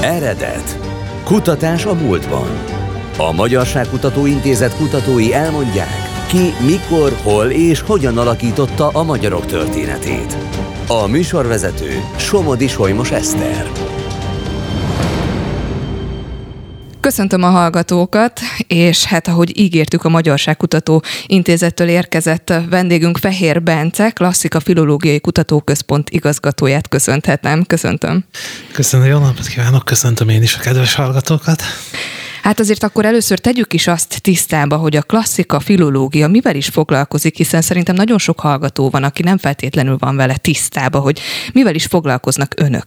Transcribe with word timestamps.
Eredet. 0.00 0.78
Kutatás 1.24 1.86
a 1.86 1.94
múltban. 1.94 2.48
A 3.16 3.32
Magyarságkutató 3.32 4.26
Intézet 4.26 4.76
kutatói 4.76 5.34
elmondják, 5.34 6.26
ki, 6.26 6.54
mikor, 6.66 7.12
hol 7.22 7.50
és 7.50 7.80
hogyan 7.80 8.18
alakította 8.18 8.88
a 8.88 9.02
magyarok 9.02 9.46
történetét. 9.46 10.36
A 10.88 11.06
műsorvezető 11.06 11.90
Somodi 12.16 12.66
Solymos 12.66 13.10
Eszter. 13.10 13.70
Köszöntöm 17.08 17.42
a 17.42 17.50
hallgatókat, 17.50 18.40
és 18.66 19.04
hát 19.04 19.28
ahogy 19.28 19.58
ígértük 19.58 20.04
a 20.04 20.08
Magyarságkutató 20.08 21.02
Intézettől 21.26 21.88
érkezett 21.88 22.52
vendégünk 22.70 23.18
Fehér 23.18 23.62
Bence, 23.62 24.10
Klasszika 24.10 24.60
Filológiai 24.60 25.20
Kutatóközpont 25.20 26.10
igazgatóját 26.10 26.88
köszönhetem. 26.88 27.64
Köszöntöm. 27.64 28.24
Köszönöm, 28.72 29.06
jó 29.06 29.18
napot 29.18 29.46
kívánok, 29.46 29.84
köszöntöm 29.84 30.28
én 30.28 30.42
is 30.42 30.54
a 30.54 30.60
kedves 30.60 30.94
hallgatókat. 30.94 31.62
Hát 32.48 32.60
azért 32.60 32.82
akkor 32.82 33.04
először 33.04 33.38
tegyük 33.38 33.72
is 33.72 33.86
azt 33.86 34.20
tisztába, 34.20 34.76
hogy 34.76 34.96
a 34.96 35.02
klasszika 35.02 35.60
filológia 35.60 36.28
mivel 36.28 36.56
is 36.56 36.66
foglalkozik, 36.66 37.36
hiszen 37.36 37.62
szerintem 37.62 37.94
nagyon 37.94 38.18
sok 38.18 38.40
hallgató 38.40 38.90
van, 38.90 39.04
aki 39.04 39.22
nem 39.22 39.38
feltétlenül 39.38 39.96
van 39.98 40.16
vele 40.16 40.36
tisztába, 40.36 40.98
hogy 40.98 41.20
mivel 41.52 41.74
is 41.74 41.84
foglalkoznak 41.84 42.54
önök. 42.56 42.86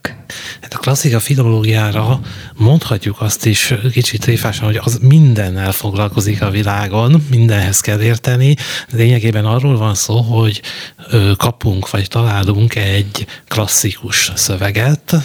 Hát 0.62 0.74
a 0.74 0.78
klasszika 0.78 1.20
filológiára 1.20 2.20
mondhatjuk 2.56 3.22
azt 3.22 3.46
is 3.46 3.74
kicsit 3.92 4.22
tréfásan, 4.22 4.66
hogy 4.66 4.80
az 4.84 5.00
mindennel 5.02 5.72
foglalkozik 5.72 6.42
a 6.42 6.50
világon, 6.50 7.26
mindenhez 7.30 7.80
kell 7.80 8.02
érteni. 8.02 8.56
Lényegében 8.92 9.46
arról 9.46 9.78
van 9.78 9.96
szó, 9.96 10.22
hogy 10.22 10.62
kapunk 11.38 11.90
vagy 11.90 12.08
találunk 12.08 12.76
egy 12.76 13.26
klasszikus 13.48 14.32
szöveget, 14.36 15.16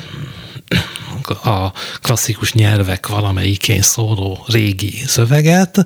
a 1.30 1.72
klasszikus 2.02 2.52
nyelvek 2.52 3.06
valamelyikén 3.06 3.82
szóló 3.82 4.44
régi 4.46 5.02
szöveget, 5.06 5.84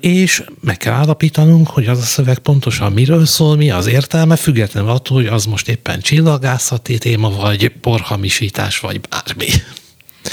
és 0.00 0.44
meg 0.60 0.76
kell 0.76 0.92
állapítanunk, 0.92 1.68
hogy 1.68 1.86
az 1.86 1.98
a 1.98 2.02
szöveg 2.02 2.38
pontosan 2.38 2.92
miről 2.92 3.26
szól, 3.26 3.56
mi 3.56 3.70
az 3.70 3.86
értelme, 3.86 4.36
függetlenül 4.36 4.90
attól, 4.90 5.16
hogy 5.16 5.26
az 5.26 5.44
most 5.44 5.68
éppen 5.68 6.00
csillagászati 6.00 6.98
téma, 6.98 7.30
vagy 7.30 7.68
porhamisítás, 7.68 8.78
vagy 8.78 9.00
bármi. 9.00 9.48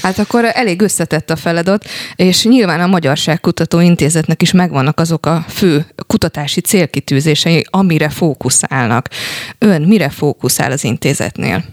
Hát 0.01 0.19
akkor 0.19 0.45
elég 0.45 0.81
összetett 0.81 1.29
a 1.29 1.35
feladat, 1.35 1.85
és 2.15 2.43
nyilván 2.43 2.79
a 2.79 2.87
Magyarságkutató 2.87 3.79
Intézetnek 3.79 4.41
is 4.41 4.51
megvannak 4.51 4.99
azok 4.99 5.25
a 5.25 5.45
fő 5.47 5.85
kutatási 6.07 6.61
célkitűzései, 6.61 7.65
amire 7.69 8.09
fókuszálnak. 8.09 9.09
Ön 9.57 9.81
mire 9.81 10.09
fókuszál 10.09 10.71
az 10.71 10.83
intézetnél? 10.83 11.65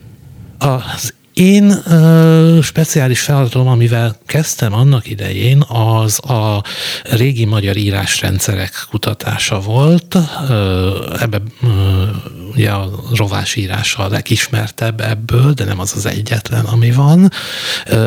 Az 0.58 1.14
én 1.34 1.74
ö, 1.86 2.58
speciális 2.62 3.20
feladatom, 3.20 3.68
amivel 3.68 4.16
kezdtem 4.27 4.72
annak 4.72 5.10
idején, 5.10 5.60
az 5.68 6.30
a 6.30 6.62
régi 7.02 7.44
magyar 7.44 7.77
írásrendszerek 7.77 8.86
kutatása 8.90 9.60
volt. 9.60 10.16
Ö, 10.48 11.16
ebbe 11.20 11.42
ö, 11.62 12.05
ugye 12.52 12.70
a 12.70 12.90
rovás 13.14 13.56
írása 13.56 14.02
a 14.02 14.08
legismertebb 14.08 15.00
ebből, 15.00 15.52
de 15.52 15.64
nem 15.64 15.78
az 15.80 15.92
az 15.96 16.06
egyetlen, 16.06 16.64
ami 16.64 16.90
van. 16.90 17.30
Ö, 17.86 18.06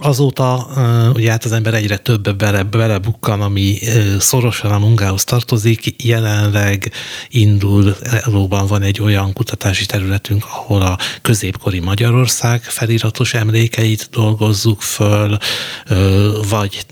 Azóta 0.00 0.68
ugye 1.14 1.30
hát 1.30 1.44
az 1.44 1.52
ember 1.52 1.74
egyre 1.74 1.96
több 1.96 2.36
bele, 2.36 2.62
belebukkan, 2.62 3.40
ami 3.40 3.78
szorosan 4.18 4.70
a 4.70 4.78
munkához 4.78 5.24
tartozik. 5.24 6.04
Jelenleg 6.04 6.92
indul, 7.28 7.96
valóban 8.24 8.66
van 8.66 8.82
egy 8.82 9.00
olyan 9.00 9.32
kutatási 9.32 9.86
területünk, 9.86 10.44
ahol 10.44 10.82
a 10.82 10.98
középkori 11.22 11.78
Magyarország 11.78 12.62
feliratos 12.62 13.34
emlékeit 13.34 14.08
dolgozzuk 14.10 14.82
föl, 14.82 15.38
vagy 16.48 16.86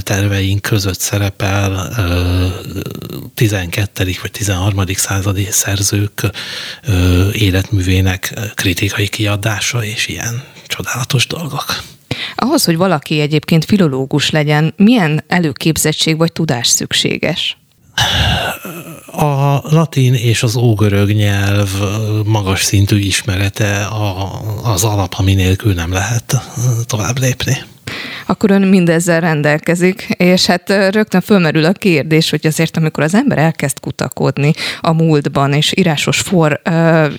terveink 0.00 0.62
között 0.62 1.00
szerepel 1.00 1.90
12. 3.34 4.14
vagy 4.22 4.30
13. 4.30 4.84
századi 4.94 5.48
szerzők 5.50 6.30
életművének 7.32 8.34
kritikai 8.54 9.08
kiadása 9.08 9.84
és 9.84 10.06
ilyen 10.06 10.42
csodálatos 10.66 11.26
dolgok. 11.26 11.82
Ahhoz, 12.34 12.64
hogy 12.64 12.76
valaki 12.76 13.20
egyébként 13.20 13.64
filológus 13.64 14.30
legyen, 14.30 14.74
milyen 14.76 15.24
előképzettség 15.26 16.16
vagy 16.16 16.32
tudás 16.32 16.66
szükséges? 16.66 17.56
A 19.12 19.60
latin 19.74 20.14
és 20.14 20.42
az 20.42 20.56
ógörög 20.56 21.10
nyelv 21.10 21.68
magas 22.24 22.62
szintű 22.62 22.98
ismerete 22.98 23.88
az 24.62 24.84
alap, 24.84 25.14
ami 25.16 25.34
nélkül 25.34 25.74
nem 25.74 25.92
lehet 25.92 26.36
tovább 26.86 27.18
lépni 27.18 27.56
akkor 28.32 28.50
ön 28.50 28.62
mindezzel 28.62 29.20
rendelkezik, 29.20 30.02
és 30.16 30.46
hát 30.46 30.68
rögtön 30.90 31.20
fölmerül 31.20 31.64
a 31.64 31.72
kérdés, 31.72 32.30
hogy 32.30 32.46
azért, 32.46 32.76
amikor 32.76 33.02
az 33.02 33.14
ember 33.14 33.38
elkezd 33.38 33.80
kutakodni 33.80 34.52
a 34.80 34.92
múltban, 34.92 35.52
és 35.52 35.72
írásos, 35.76 36.20
for, 36.20 36.62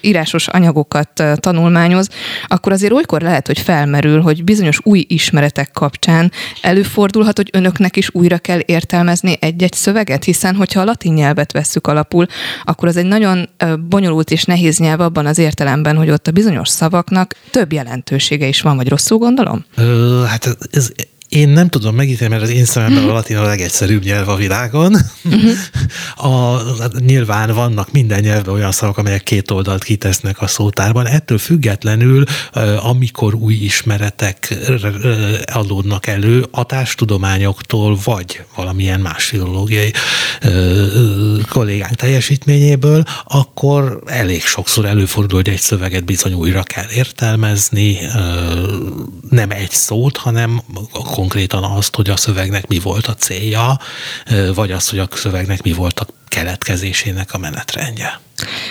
írásos 0.01 0.47
anyagokat 0.47 1.23
tanulmányoz, 1.35 2.09
akkor 2.47 2.71
azért 2.71 2.93
olykor 2.93 3.21
lehet, 3.21 3.47
hogy 3.47 3.59
felmerül, 3.59 4.21
hogy 4.21 4.43
bizonyos 4.43 4.79
új 4.83 5.05
ismeretek 5.07 5.71
kapcsán 5.71 6.31
előfordulhat, 6.61 7.37
hogy 7.37 7.49
önöknek 7.51 7.95
is 7.95 8.09
újra 8.13 8.37
kell 8.37 8.59
értelmezni 8.65 9.37
egy-egy 9.39 9.73
szöveget, 9.73 10.23
hiszen 10.23 10.55
hogyha 10.55 10.81
a 10.81 10.85
latin 10.85 11.13
nyelvet 11.13 11.51
vesszük 11.51 11.87
alapul, 11.87 12.25
akkor 12.63 12.87
az 12.87 12.97
egy 12.97 13.05
nagyon 13.05 13.49
bonyolult 13.89 14.31
és 14.31 14.43
nehéz 14.43 14.77
nyelv 14.77 14.99
abban 14.99 15.25
az 15.25 15.37
értelemben, 15.37 15.97
hogy 15.97 16.09
ott 16.09 16.27
a 16.27 16.31
bizonyos 16.31 16.69
szavaknak 16.69 17.35
több 17.51 17.73
jelentősége 17.73 18.47
is 18.47 18.61
van, 18.61 18.75
vagy 18.75 18.89
rosszul 18.89 19.17
gondolom? 19.17 19.65
Hát 20.27 20.57
ez 20.71 20.89
én 21.33 21.49
nem 21.49 21.67
tudom 21.67 21.95
megítélni, 21.95 22.33
mert 22.33 22.45
az 22.45 22.55
én 22.55 22.65
szememben 22.65 23.09
a 23.09 23.13
latin 23.13 23.37
a 23.37 23.43
legegyszerűbb 23.43 24.03
nyelv 24.03 24.29
a 24.29 24.35
világon. 24.35 24.95
Uh-huh. 25.23 25.51
A, 26.33 26.61
nyilván 26.99 27.53
vannak 27.53 27.91
minden 27.91 28.19
nyelvben 28.19 28.53
olyan 28.53 28.71
szavak, 28.71 28.97
amelyek 28.97 29.23
két 29.23 29.51
oldalt 29.51 29.83
kitesznek 29.83 30.41
a 30.41 30.47
szótárban. 30.47 31.07
Ettől 31.07 31.37
függetlenül, 31.37 32.23
amikor 32.83 33.33
új 33.33 33.53
ismeretek 33.53 34.55
adódnak 35.53 36.07
elő, 36.07 36.45
a 36.51 36.63
társtudományoktól, 36.63 37.97
vagy 38.03 38.43
valamilyen 38.55 38.99
más 38.99 39.25
filológiai 39.25 39.93
kollégánk 41.49 41.95
teljesítményéből, 41.95 43.03
akkor 43.27 44.01
elég 44.05 44.41
sokszor 44.41 44.85
előfordul, 44.85 45.41
hogy 45.43 45.53
egy 45.53 45.59
szöveget 45.59 46.05
bizony 46.05 46.33
újra 46.33 46.63
kell 46.63 46.89
értelmezni, 46.95 47.97
nem 49.29 49.51
egy 49.51 49.71
szót, 49.71 50.17
hanem 50.17 50.61
konkrétan 51.23 51.63
azt, 51.63 51.95
hogy 51.95 52.09
a 52.09 52.17
szövegnek 52.17 52.67
mi 52.67 52.79
volt 52.79 53.07
a 53.07 53.13
célja, 53.13 53.79
vagy 54.55 54.71
azt, 54.71 54.89
hogy 54.89 54.99
a 54.99 55.07
szövegnek 55.11 55.61
mi 55.61 55.73
volt 55.73 55.99
a 55.99 56.05
keletkezésének 56.27 57.33
a 57.33 57.37
menetrendje. 57.37 58.19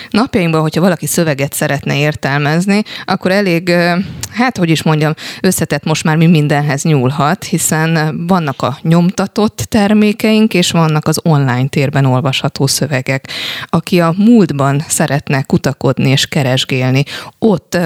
Napjainkban, 0.09 0.61
hogyha 0.61 0.81
valaki 0.81 1.05
szöveget 1.05 1.53
szeretne 1.53 1.97
értelmezni, 1.97 2.83
akkor 3.05 3.31
elég, 3.31 3.69
hát 4.31 4.57
hogy 4.57 4.69
is 4.69 4.83
mondjam, 4.83 5.13
összetett 5.41 5.83
most 5.83 6.03
már 6.03 6.15
mi 6.15 6.27
mindenhez 6.27 6.83
nyúlhat, 6.83 7.43
hiszen 7.43 8.23
vannak 8.27 8.61
a 8.61 8.77
nyomtatott 8.81 9.57
termékeink, 9.57 10.53
és 10.53 10.71
vannak 10.71 11.07
az 11.07 11.19
online 11.23 11.67
térben 11.67 12.05
olvasható 12.05 12.67
szövegek. 12.67 13.27
Aki 13.65 13.99
a 13.99 14.13
múltban 14.17 14.83
szeretne 14.87 15.41
kutakodni 15.41 16.09
és 16.09 16.25
keresgélni, 16.25 17.03
ott 17.39 17.77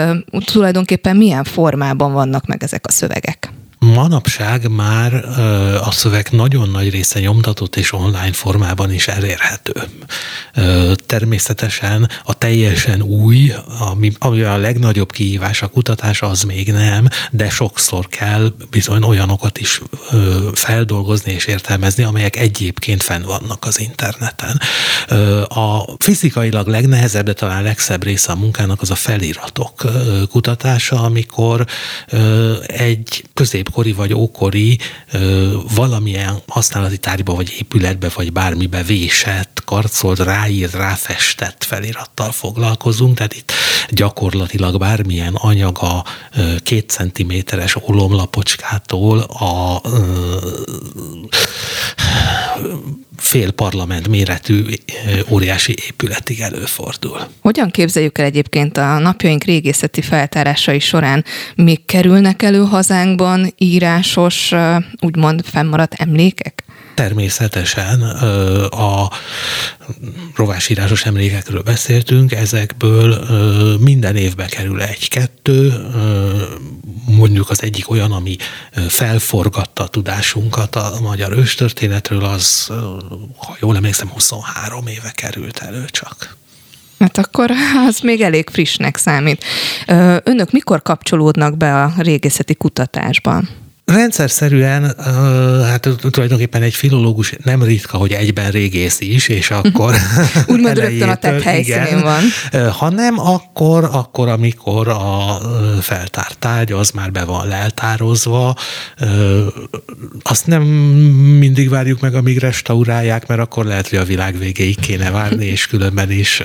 tulajdonképpen 0.46 1.16
milyen 1.16 1.44
formában 1.44 2.14
vannak 2.14 2.46
meg 2.46 2.64
ezek 2.64 2.86
a 2.88 2.92
szövegek? 2.92 3.52
Manapság 3.80 4.70
már 4.70 5.14
a 5.82 5.92
szöveg 5.92 6.28
nagyon 6.32 6.70
nagy 6.70 6.90
része 6.90 7.20
nyomtatott 7.20 7.76
és 7.76 7.94
online 7.94 8.34
formában 8.34 8.94
is 8.94 9.08
elérhető. 9.08 9.74
Természetesen 11.06 12.10
a 12.24 12.34
teljesen 12.34 13.02
új, 13.02 13.54
ami, 13.80 14.12
ami 14.20 14.42
a 14.42 14.58
legnagyobb 14.58 15.12
kihívás 15.12 15.62
a 15.62 15.68
kutatás, 15.68 16.22
az 16.22 16.44
még 16.44 16.72
nem, 16.72 17.08
de 17.32 17.50
sokszor 17.50 18.08
kell 18.08 18.54
bizony 18.70 19.04
olyanokat 19.04 19.58
is 19.58 19.82
feldolgozni 20.54 21.32
és 21.32 21.46
értelmezni, 21.46 22.04
amelyek 22.04 22.36
egyébként 22.36 23.04
fenn 23.04 23.24
vannak 23.24 23.66
az 23.66 23.80
interneten. 23.80 24.62
A 25.48 25.96
fizikailag 25.98 26.68
legnehezebb, 26.68 27.26
de 27.26 27.34
talán 27.34 27.64
legszebb 27.64 28.04
része 28.04 28.32
a 28.32 28.36
munkának 28.36 28.82
az 28.82 28.92
a 28.92 28.96
feliratok 28.96 29.84
kutatása, 30.30 31.02
amikor 31.02 31.66
egy 32.68 33.24
közép 33.34 33.67
középkori 33.68 33.92
vagy 33.92 34.14
ókori 34.14 34.80
ö, 35.12 35.52
valamilyen 35.76 36.42
használati 36.48 36.98
tárgyba, 36.98 37.34
vagy 37.34 37.56
épületbe, 37.60 38.10
vagy 38.16 38.32
bármibe 38.32 38.84
vésett, 38.84 39.62
karcolt, 39.66 40.20
ráírt, 40.20 40.74
ráfestett 40.74 41.64
felirattal 41.64 42.32
foglalkozunk, 42.32 43.18
tehát 43.18 43.34
itt 43.36 43.52
gyakorlatilag 43.90 44.78
bármilyen 44.78 45.36
anyaga 45.36 46.04
két 46.64 46.90
centiméteres 46.90 47.76
olomlapocskától 47.82 49.20
a 49.20 49.82
ö, 49.84 50.38
fél 53.18 53.52
parlament 53.52 54.08
méretű 54.08 54.64
óriási 55.30 55.76
épületig 55.88 56.40
előfordul. 56.40 57.20
Hogyan 57.40 57.70
képzeljük 57.72 58.18
el 58.18 58.26
egyébként 58.26 58.78
a 58.78 59.00
napjaink 59.00 59.44
régészeti 59.44 60.02
feltárásai 60.02 60.80
során, 60.80 61.26
még 61.56 61.86
kerülnek 61.86 62.44
elő 62.44 62.60
hazánkban 62.60 63.54
írásos, 63.58 64.54
úgymond 65.02 65.46
fennmaradt 65.46 65.94
emlékek? 65.94 66.67
Természetesen 66.98 68.02
a 68.70 69.10
rovásírásos 70.36 71.06
emlékekről 71.06 71.62
beszéltünk, 71.62 72.32
ezekből 72.32 73.18
minden 73.80 74.16
évbe 74.16 74.46
kerül 74.46 74.82
egy-kettő, 74.82 75.74
mondjuk 77.06 77.50
az 77.50 77.64
egyik 77.64 77.90
olyan, 77.90 78.12
ami 78.12 78.36
felforgatta 78.88 79.84
a 79.84 79.88
tudásunkat 79.88 80.76
a 80.76 81.00
magyar 81.02 81.32
őstörténetről, 81.38 82.24
az, 82.24 82.68
ha 83.38 83.58
jól 83.60 83.76
emlékszem, 83.76 84.10
23 84.10 84.88
éve 84.88 85.12
került 85.12 85.58
elő 85.58 85.86
csak. 85.86 86.36
Hát 87.00 87.18
akkor 87.18 87.52
az 87.88 88.00
még 88.00 88.22
elég 88.22 88.50
frissnek 88.50 88.98
számít. 88.98 89.44
Önök 90.24 90.52
mikor 90.52 90.82
kapcsolódnak 90.82 91.58
be 91.58 91.84
a 91.84 91.94
régészeti 91.98 92.56
kutatásban? 92.56 93.50
Rendszer 93.94 94.32
szerűen, 94.32 94.96
hát 95.66 95.90
tulajdonképpen 96.10 96.62
egy 96.62 96.74
filológus 96.74 97.34
nem 97.44 97.64
ritka, 97.64 97.98
hogy 97.98 98.12
egyben 98.12 98.52
régész 98.52 99.00
is, 99.00 99.28
és 99.28 99.52
akkor 99.52 99.96
Úgymond 100.48 100.78
rögtön 100.78 101.10
a 101.10 101.16
tett 101.16 101.42
helyszínén 101.42 102.02
van. 102.02 102.24
Ha 102.72 102.90
nem, 102.90 103.20
akkor, 103.20 103.90
akkor 103.92 104.28
amikor 104.28 104.88
a 104.88 105.38
feltárt 105.82 106.38
tárgy 106.38 106.72
az 106.72 106.92
már 106.92 107.12
be 107.12 107.24
van 107.24 107.48
leltározva, 107.48 108.56
azt 110.22 110.48
nem 110.48 110.62
mindig 111.38 111.70
várjuk 111.70 112.00
meg, 112.00 112.16
amíg 112.16 112.38
restaurálják, 112.38 113.28
mert 113.28 113.42
akkor 113.42 113.66
lehet, 113.66 113.90
hogy 113.90 113.98
a 113.98 114.04
világ 114.04 114.38
végéig 114.38 114.80
kéne 114.80 115.12
várni, 115.12 115.46
és 115.46 115.68
különben 115.68 116.12
is 116.12 116.44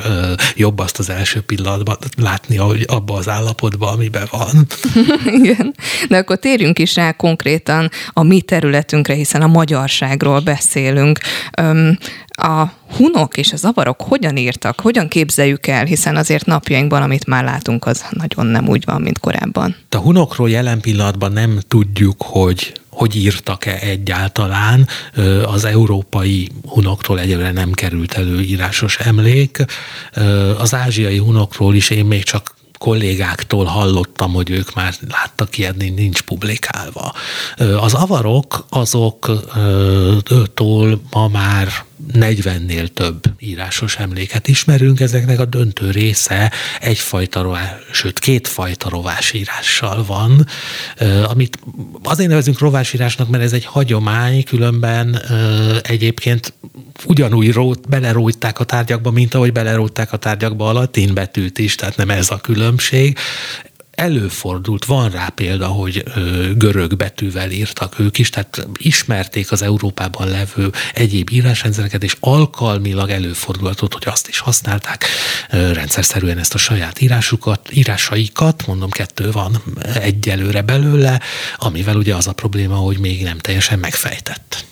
jobb 0.56 0.78
azt 0.78 0.98
az 0.98 1.10
első 1.10 1.40
pillanatban 1.40 1.96
látni, 2.16 2.58
abba 2.86 3.14
az 3.14 3.28
állapotban, 3.28 3.92
amiben 3.92 4.28
van. 4.30 4.66
Igen, 5.42 5.74
de 6.08 6.16
akkor 6.16 6.38
térjünk 6.38 6.78
is 6.78 6.94
rá 6.94 7.12
konkrétan 7.32 7.90
a 8.12 8.22
mi 8.22 8.40
területünkre, 8.40 9.14
hiszen 9.14 9.42
a 9.42 9.46
magyarságról 9.46 10.40
beszélünk. 10.40 11.18
A 12.26 12.64
hunok 12.96 13.36
és 13.36 13.52
a 13.52 13.56
zavarok 13.56 14.00
hogyan 14.00 14.36
írtak, 14.36 14.80
hogyan 14.80 15.08
képzeljük 15.08 15.66
el, 15.66 15.84
hiszen 15.84 16.16
azért 16.16 16.46
napjainkban, 16.46 17.02
amit 17.02 17.26
már 17.26 17.44
látunk, 17.44 17.86
az 17.86 18.04
nagyon 18.10 18.46
nem 18.46 18.68
úgy 18.68 18.84
van, 18.84 19.00
mint 19.00 19.18
korábban. 19.18 19.76
A 19.88 19.96
hunokról 19.96 20.50
jelen 20.50 20.80
pillanatban 20.80 21.32
nem 21.32 21.58
tudjuk, 21.68 22.22
hogy 22.22 22.72
hogy 22.90 23.16
írtak-e 23.16 23.78
egyáltalán. 23.80 24.88
Az 25.44 25.64
európai 25.64 26.48
hunoktól 26.66 27.20
egyelőre 27.20 27.52
nem 27.52 27.72
került 27.72 28.12
elő 28.12 28.40
írásos 28.40 28.98
emlék. 28.98 29.64
Az 30.58 30.74
ázsiai 30.74 31.18
hunokról 31.18 31.74
is 31.74 31.90
én 31.90 32.04
még 32.04 32.22
csak 32.22 32.54
kollégáktól 32.82 33.64
hallottam, 33.64 34.32
hogy 34.32 34.50
ők 34.50 34.74
már 34.74 34.94
láttak 35.08 35.58
ilyet, 35.58 35.76
nincs 35.76 36.20
publikálva. 36.20 37.12
Az 37.80 37.94
avarok 37.94 38.66
azoktól 38.68 39.40
ma 41.10 41.28
már 41.28 41.84
40-nél 42.12 42.88
több 42.88 43.24
írásos 43.38 43.96
emléket 43.96 44.48
ismerünk, 44.48 45.00
ezeknek 45.00 45.40
a 45.40 45.44
döntő 45.44 45.90
része 45.90 46.52
egyfajta 46.80 47.42
rovás, 47.42 47.70
sőt 47.92 48.18
kétfajta 48.18 48.88
rovásírással 48.88 50.04
van, 50.04 50.46
amit 51.24 51.58
azért 52.02 52.28
nevezünk 52.28 52.58
rovásírásnak, 52.58 53.28
mert 53.28 53.42
ez 53.42 53.52
egy 53.52 53.64
hagyomány, 53.64 54.44
különben 54.44 55.20
egyébként 55.82 56.52
ugyanúgy 57.06 57.52
rót, 57.52 57.88
a 58.60 58.64
tárgyakba, 58.64 59.10
mint 59.10 59.34
ahogy 59.34 59.52
belerójták 59.52 60.12
a 60.12 60.16
tárgyakba 60.16 60.68
a 60.68 60.72
latin 60.72 61.14
betűt 61.14 61.58
is, 61.58 61.74
tehát 61.74 61.96
nem 61.96 62.10
ez 62.10 62.30
a 62.30 62.36
különbség 62.36 63.18
előfordult, 63.92 64.84
van 64.84 65.10
rá 65.10 65.28
példa, 65.28 65.66
hogy 65.66 66.04
görög 66.56 66.96
betűvel 66.96 67.50
írtak 67.50 67.98
ők 67.98 68.18
is, 68.18 68.30
tehát 68.30 68.66
ismerték 68.76 69.52
az 69.52 69.62
Európában 69.62 70.28
levő 70.28 70.70
egyéb 70.94 71.30
írásrendszereket, 71.30 72.02
és 72.02 72.16
alkalmilag 72.20 73.10
előfordulhatott, 73.10 73.92
hogy 73.92 74.06
azt 74.06 74.28
is 74.28 74.38
használták 74.38 75.04
rendszerszerűen 75.48 76.38
ezt 76.38 76.54
a 76.54 76.58
saját 76.58 77.00
írásukat, 77.00 77.68
írásaikat, 77.72 78.66
mondom, 78.66 78.90
kettő 78.90 79.30
van 79.30 79.62
egyelőre 79.94 80.62
belőle, 80.62 81.20
amivel 81.56 81.96
ugye 81.96 82.14
az 82.14 82.26
a 82.26 82.32
probléma, 82.32 82.76
hogy 82.76 82.98
még 82.98 83.22
nem 83.22 83.38
teljesen 83.38 83.78
megfejtett. 83.78 84.64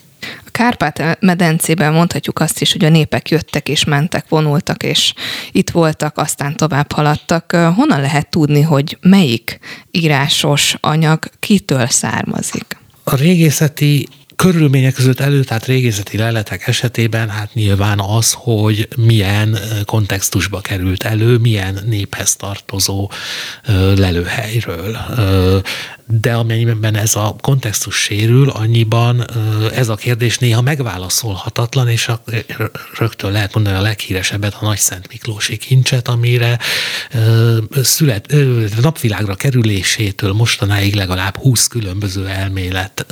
Kárpát-medencében 0.61 1.93
mondhatjuk 1.93 2.41
azt 2.41 2.61
is, 2.61 2.73
hogy 2.73 2.85
a 2.85 2.89
népek 2.89 3.29
jöttek 3.31 3.69
és 3.69 3.85
mentek, 3.85 4.25
vonultak, 4.29 4.83
és 4.83 5.12
itt 5.53 5.71
voltak, 5.71 6.19
aztán 6.19 6.57
tovább 6.57 6.93
haladtak. 6.93 7.53
Honnan 7.53 8.01
lehet 8.01 8.31
tudni, 8.31 8.61
hogy 8.61 8.99
melyik 9.01 9.59
írásos 9.91 10.77
anyag 10.81 11.25
kitől 11.39 11.87
származik? 11.87 12.77
A 13.05 13.17
régészeti 13.17 14.09
körülmények 14.37 14.95
között 14.95 15.21
elő, 15.21 15.45
tehát 15.45 15.67
régészeti 15.67 16.17
leletek 16.17 16.67
esetében 16.67 17.29
hát 17.29 17.55
nyilván 17.55 18.01
az, 18.01 18.33
hogy 18.33 18.89
milyen 18.97 19.59
kontextusba 19.85 20.61
került 20.61 21.03
elő, 21.03 21.37
milyen 21.37 21.79
néphez 21.87 22.37
tartozó 22.37 23.11
lelőhelyről 23.97 24.99
de 26.11 26.35
amennyiben 26.35 26.97
ez 26.97 27.17
a 27.17 27.37
kontextus 27.41 27.97
sérül, 27.97 28.51
annyiban 28.51 29.27
ez 29.75 29.89
a 29.89 29.95
kérdés 29.95 30.39
néha 30.39 30.61
megválaszolhatatlan, 30.61 31.89
és 31.89 32.09
a, 32.09 32.23
rögtön 32.99 33.33
lehet 33.33 33.55
mondani 33.55 33.77
a 33.77 33.81
leghíresebbet, 33.81 34.55
a 34.55 34.65
Nagy 34.65 34.79
Szent 34.79 35.09
Miklósi 35.09 35.57
kincset, 35.57 36.09
amire 36.09 36.59
szület, 37.83 38.35
napvilágra 38.81 39.35
kerülésétől 39.35 40.33
mostanáig 40.33 40.95
legalább 40.95 41.37
20 41.37 41.67
különböző 41.67 42.27
elmélet 42.27 43.06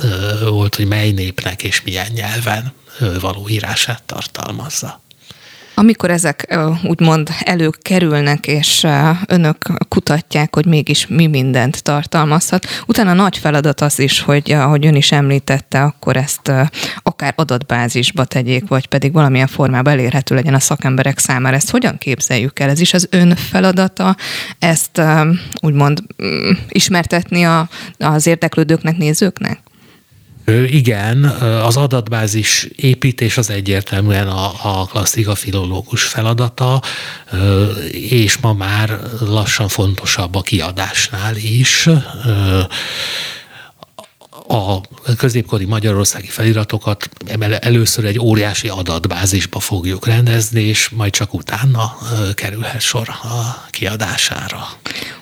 volt, 0.49 0.75
hogy 0.75 0.87
mely 0.87 1.11
népnek 1.11 1.63
és 1.63 1.81
milyen 1.81 2.11
nyelven 2.13 2.73
való 3.19 3.49
írását 3.49 4.03
tartalmazza. 4.03 5.01
Amikor 5.79 6.11
ezek 6.11 6.57
úgymond 6.83 7.29
előkerülnek, 7.39 8.47
és 8.47 8.87
önök 9.25 9.57
kutatják, 9.87 10.55
hogy 10.55 10.65
mégis 10.65 11.07
mi 11.07 11.27
mindent 11.27 11.83
tartalmazhat, 11.83 12.65
utána 12.87 13.13
nagy 13.13 13.37
feladat 13.37 13.81
az 13.81 13.99
is, 13.99 14.21
hogy 14.21 14.51
ahogy 14.51 14.85
ön 14.85 14.95
is 14.95 15.11
említette, 15.11 15.83
akkor 15.83 16.17
ezt 16.17 16.51
akár 17.03 17.33
adatbázisba 17.35 18.25
tegyék, 18.25 18.67
vagy 18.67 18.85
pedig 18.85 19.13
valamilyen 19.13 19.47
formában 19.47 19.93
elérhető 19.93 20.35
legyen 20.35 20.53
a 20.53 20.59
szakemberek 20.59 21.19
számára. 21.19 21.55
Ezt 21.55 21.71
hogyan 21.71 21.97
képzeljük 21.97 22.59
el? 22.59 22.69
Ez 22.69 22.79
is 22.79 22.93
az 22.93 23.07
ön 23.11 23.35
feladata, 23.35 24.15
ezt 24.59 25.01
úgymond 25.61 26.01
mm, 26.23 26.51
ismertetni 26.67 27.43
a, 27.45 27.69
az 27.97 28.27
érdeklődőknek, 28.27 28.97
nézőknek? 28.97 29.59
Igen, 30.67 31.23
az 31.63 31.77
adatbázis 31.77 32.67
építés 32.75 33.37
az 33.37 33.49
egyértelműen 33.49 34.27
a, 34.27 34.51
a 34.63 34.85
klasszika 34.85 35.35
filológus 35.35 36.03
feladata, 36.03 36.81
és 37.91 38.37
ma 38.37 38.53
már 38.53 38.99
lassan 39.19 39.67
fontosabb 39.67 40.35
a 40.35 40.41
kiadásnál 40.41 41.35
is 41.35 41.89
a 44.47 44.81
középkori 45.17 45.65
magyarországi 45.65 46.27
feliratokat 46.27 47.09
először 47.59 48.05
egy 48.05 48.19
óriási 48.19 48.67
adatbázisba 48.67 49.59
fogjuk 49.59 50.05
rendezni, 50.05 50.61
és 50.61 50.89
majd 50.89 51.11
csak 51.11 51.33
utána 51.33 51.97
kerülhet 52.33 52.81
sor 52.81 53.09
a 53.09 53.65
kiadására. 53.69 54.67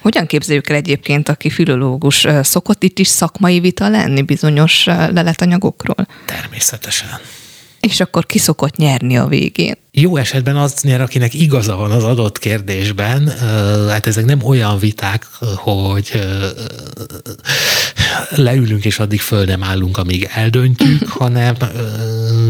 Hogyan 0.02 0.26
képzeljük 0.26 0.70
el 0.70 0.76
egyébként, 0.76 1.30
aki 1.30 1.50
filológus, 1.50 2.28
szokott 2.42 2.84
itt 2.84 3.00
is 3.00 3.08
szakmai 3.08 3.60
vita 3.60 3.90
lenni 3.90 4.22
bizonyos 4.22 4.86
leletanyagokról? 4.86 6.08
Természetesen 6.26 7.10
és 7.88 8.00
akkor 8.00 8.26
ki 8.26 8.38
szokott 8.38 8.76
nyerni 8.76 9.18
a 9.18 9.28
végén. 9.28 9.76
Jó 9.92 10.18
esetben 10.18 10.56
az 10.56 10.82
nyer, 10.82 11.02
akinek 11.02 11.34
igaza 11.34 11.76
van 11.76 11.92
az 11.92 12.04
adott 12.04 12.40
kérdésben. 12.40 13.28
Hát 13.90 14.08
ezek 14.08 14.26
nem 14.26 14.44
olyan 14.44 14.80
viták, 14.80 15.26
hogy 15.56 16.22
leülünk 18.30 18.86
és 18.86 19.00
addig 19.00 19.22
föl 19.22 19.46
nem 19.46 19.64
állunk, 19.64 19.98
amíg 19.98 20.30
eldöntjük, 20.34 21.08
hanem 21.24 21.56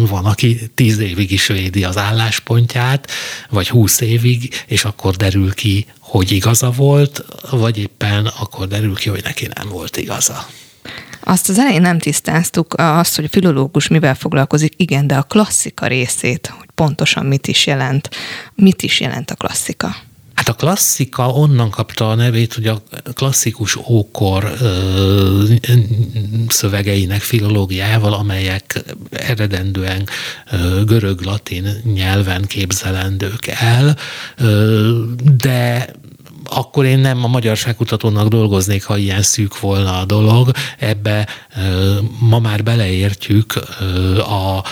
van, 0.09 0.25
aki 0.25 0.71
tíz 0.75 0.99
évig 0.99 1.31
is 1.31 1.47
védi 1.47 1.83
az 1.83 1.97
álláspontját, 1.97 3.11
vagy 3.49 3.69
húsz 3.69 4.01
évig, 4.01 4.63
és 4.67 4.85
akkor 4.85 5.15
derül 5.15 5.53
ki, 5.53 5.85
hogy 5.99 6.31
igaza 6.31 6.71
volt, 6.71 7.25
vagy 7.49 7.77
éppen 7.77 8.25
akkor 8.25 8.67
derül 8.67 8.95
ki, 8.95 9.09
hogy 9.09 9.23
neki 9.23 9.47
nem 9.55 9.69
volt 9.69 9.97
igaza. 9.97 10.47
Azt 11.29 11.49
az 11.49 11.59
elején 11.59 11.81
nem 11.81 11.99
tisztáztuk, 11.99 12.73
azt, 12.77 13.15
hogy 13.15 13.25
a 13.25 13.29
filológus 13.29 13.87
mivel 13.87 14.15
foglalkozik, 14.15 14.73
igen, 14.77 15.07
de 15.07 15.15
a 15.15 15.21
klasszika 15.21 15.87
részét, 15.87 16.53
hogy 16.57 16.67
pontosan 16.75 17.25
mit 17.25 17.47
is 17.47 17.65
jelent, 17.65 18.09
mit 18.55 18.81
is 18.81 18.99
jelent 18.99 19.31
a 19.31 19.35
klasszika. 19.35 19.95
Hát 20.33 20.49
a 20.49 20.53
klasszika 20.53 21.29
onnan 21.29 21.69
kapta 21.69 22.09
a 22.09 22.15
nevét, 22.15 22.53
hogy 22.53 22.67
a 22.67 22.81
klasszikus 23.13 23.75
ókor 23.75 24.53
ö, 24.61 25.43
szövegeinek 26.47 27.21
filológiával, 27.21 28.13
amelyek 28.13 28.83
eredendően 29.09 30.07
görög-latin 30.85 31.67
nyelven 31.93 32.45
képzelendők 32.45 33.47
el, 33.47 33.97
ö, 34.37 35.03
de 35.37 35.89
akkor 36.49 36.85
én 36.85 36.99
nem 36.99 37.23
a 37.23 37.27
magyarságkutatónak 37.27 38.27
dolgoznék, 38.27 38.83
ha 38.83 38.97
ilyen 38.97 39.21
szűk 39.21 39.59
volna 39.59 39.99
a 39.99 40.05
dolog. 40.05 40.51
Ebbe 40.79 41.27
ma 42.19 42.39
már 42.39 42.63
beleértjük 42.63 43.53
a 44.17 44.63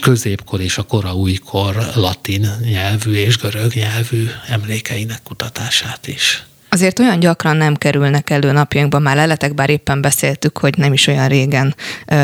középkor 0.00 0.60
és 0.60 0.78
a 0.78 0.82
kora 0.82 1.14
újkor 1.14 1.86
latin 1.94 2.48
nyelvű 2.64 3.12
és 3.12 3.38
görög 3.38 3.72
nyelvű 3.74 4.26
emlékeinek 4.48 5.22
kutatását 5.22 6.06
is. 6.06 6.44
Azért 6.72 6.98
olyan 6.98 7.20
gyakran 7.20 7.56
nem 7.56 7.76
kerülnek 7.76 8.30
elő 8.30 8.52
napjainkban, 8.52 9.02
már 9.02 9.16
leletek, 9.16 9.54
bár 9.54 9.70
éppen 9.70 10.00
beszéltük, 10.00 10.58
hogy 10.58 10.78
nem 10.78 10.92
is 10.92 11.06
olyan 11.06 11.28
régen 11.28 11.74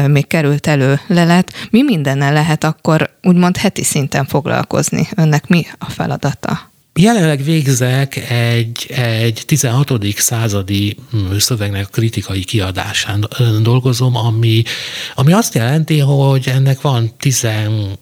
még 0.07 0.27
került 0.27 0.67
elő 0.67 1.01
lelet. 1.07 1.53
Mi 1.71 1.83
mindennel 1.83 2.33
lehet 2.33 2.65
akkor 2.65 3.11
úgymond 3.23 3.57
heti 3.57 3.85
szinten 3.85 4.27
foglalkozni? 4.27 5.09
Önnek 5.17 5.49
mi 5.49 5.67
a 5.79 5.91
feladata? 5.91 6.71
Jelenleg 6.99 7.43
végzek 7.43 8.31
egy, 8.31 8.87
egy 8.89 9.43
16. 9.47 9.93
századi 10.17 10.97
mm, 11.17 11.37
szövegnek 11.37 11.89
kritikai 11.91 12.45
kiadásán 12.45 13.29
dolgozom, 13.63 14.17
ami, 14.17 14.63
ami 15.15 15.33
azt 15.33 15.55
jelenti, 15.55 15.99
hogy 15.99 16.49
ennek 16.49 16.81
van 16.81 17.13
11 17.19 17.97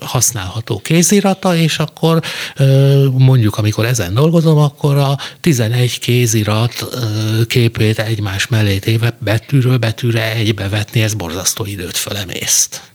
használható 0.00 0.80
kézirata, 0.80 1.56
és 1.56 1.78
akkor 1.78 2.22
mondjuk, 3.12 3.58
amikor 3.58 3.84
ezen 3.84 4.14
dolgozom, 4.14 4.58
akkor 4.58 4.96
a 4.96 5.18
11 5.40 5.98
kézirat 5.98 6.86
képét 7.46 7.98
egymás 7.98 8.46
mellé 8.46 8.78
téve 8.78 9.16
betűről 9.18 9.76
betűre 9.76 10.32
egybevetni, 10.32 11.02
ez 11.02 11.14
borzasztó 11.14 11.64
időt 11.64 11.96
fölemészt. 11.96 12.94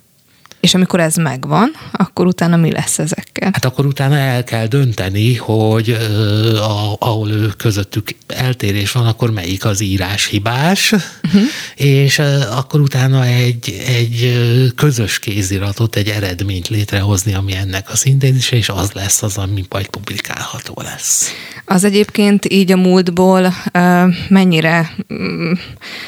És 0.61 0.73
amikor 0.73 0.99
ez 0.99 1.15
megvan, 1.15 1.71
akkor 1.91 2.25
utána 2.25 2.55
mi 2.55 2.71
lesz 2.71 2.99
ezekkel? 2.99 3.49
Hát 3.53 3.65
akkor 3.65 3.85
utána 3.85 4.15
el 4.15 4.43
kell 4.43 4.67
dönteni, 4.67 5.35
hogy 5.35 5.89
uh, 5.89 6.97
ahol 6.99 7.29
ő 7.29 7.47
közöttük 7.57 8.15
eltérés 8.27 8.91
van, 8.91 9.07
akkor 9.07 9.31
melyik 9.31 9.65
az 9.65 9.81
írás 9.81 10.25
hibás, 10.25 10.91
uh-huh. 10.91 11.41
és 11.75 12.17
uh, 12.17 12.57
akkor 12.57 12.79
utána 12.79 13.25
egy, 13.25 13.83
egy 13.87 14.43
közös 14.75 15.19
kéziratot, 15.19 15.95
egy 15.95 16.07
eredményt 16.07 16.67
létrehozni, 16.67 17.33
ami 17.33 17.55
ennek 17.55 17.89
a 17.89 17.95
szintézise, 17.95 18.55
és 18.55 18.69
az 18.69 18.91
lesz 18.91 19.23
az, 19.23 19.37
ami 19.37 19.65
majd 19.69 19.87
publikálható 19.87 20.81
lesz. 20.81 21.29
Az 21.65 21.83
egyébként 21.83 22.45
így 22.45 22.71
a 22.71 22.77
múltból 22.77 23.53
uh, 23.73 24.13
mennyire 24.29 24.95
um, 25.09 25.59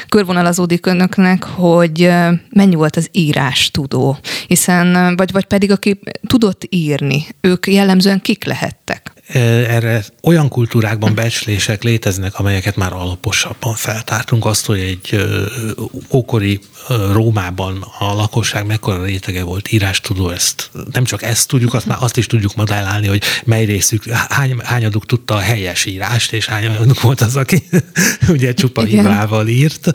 körvonalazódik 0.09 0.85
önöknek, 0.85 1.43
hogy 1.43 2.11
mennyi 2.49 2.75
volt 2.75 2.95
az 2.95 3.09
írás 3.11 3.71
tudó? 3.71 4.17
Hiszen, 4.47 5.15
vagy, 5.15 5.31
vagy 5.31 5.45
pedig 5.45 5.71
aki 5.71 5.99
tudott 6.27 6.65
írni, 6.69 7.25
ők 7.41 7.67
jellemzően 7.67 8.21
kik 8.21 8.43
lehettek? 8.45 9.12
Erre 9.27 10.03
olyan 10.23 10.47
kultúrákban 10.47 11.15
becslések 11.15 11.83
léteznek, 11.83 12.39
amelyeket 12.39 12.75
már 12.75 12.93
alaposabban 12.93 13.73
feltártunk. 13.75 14.45
Azt, 14.45 14.65
hogy 14.65 14.79
egy 14.79 15.25
ókori 16.11 16.59
Rómában 17.11 17.85
a 17.99 18.13
lakosság 18.13 18.65
mekkora 18.65 19.03
rétege 19.03 19.43
volt 19.43 19.71
írástudó, 19.71 20.29
ezt 20.29 20.69
nem 20.91 21.03
csak 21.03 21.23
ezt 21.23 21.47
tudjuk, 21.47 21.73
azt 21.73 21.85
már 21.85 21.97
azt 22.01 22.17
is 22.17 22.25
tudjuk 22.27 22.55
modellálni, 22.55 23.07
hogy 23.07 23.23
mely 23.43 23.65
részük, 23.65 24.05
hány, 24.09 24.55
hányaduk 24.63 25.05
tudta 25.05 25.33
a 25.33 25.39
helyes 25.39 25.85
írást, 25.85 26.33
és 26.33 26.45
hányaduk 26.45 27.01
volt 27.01 27.21
az, 27.21 27.35
aki 27.35 27.63
ugye 28.29 28.53
csupa 28.53 28.83
hibával 28.83 29.47
írt. 29.47 29.91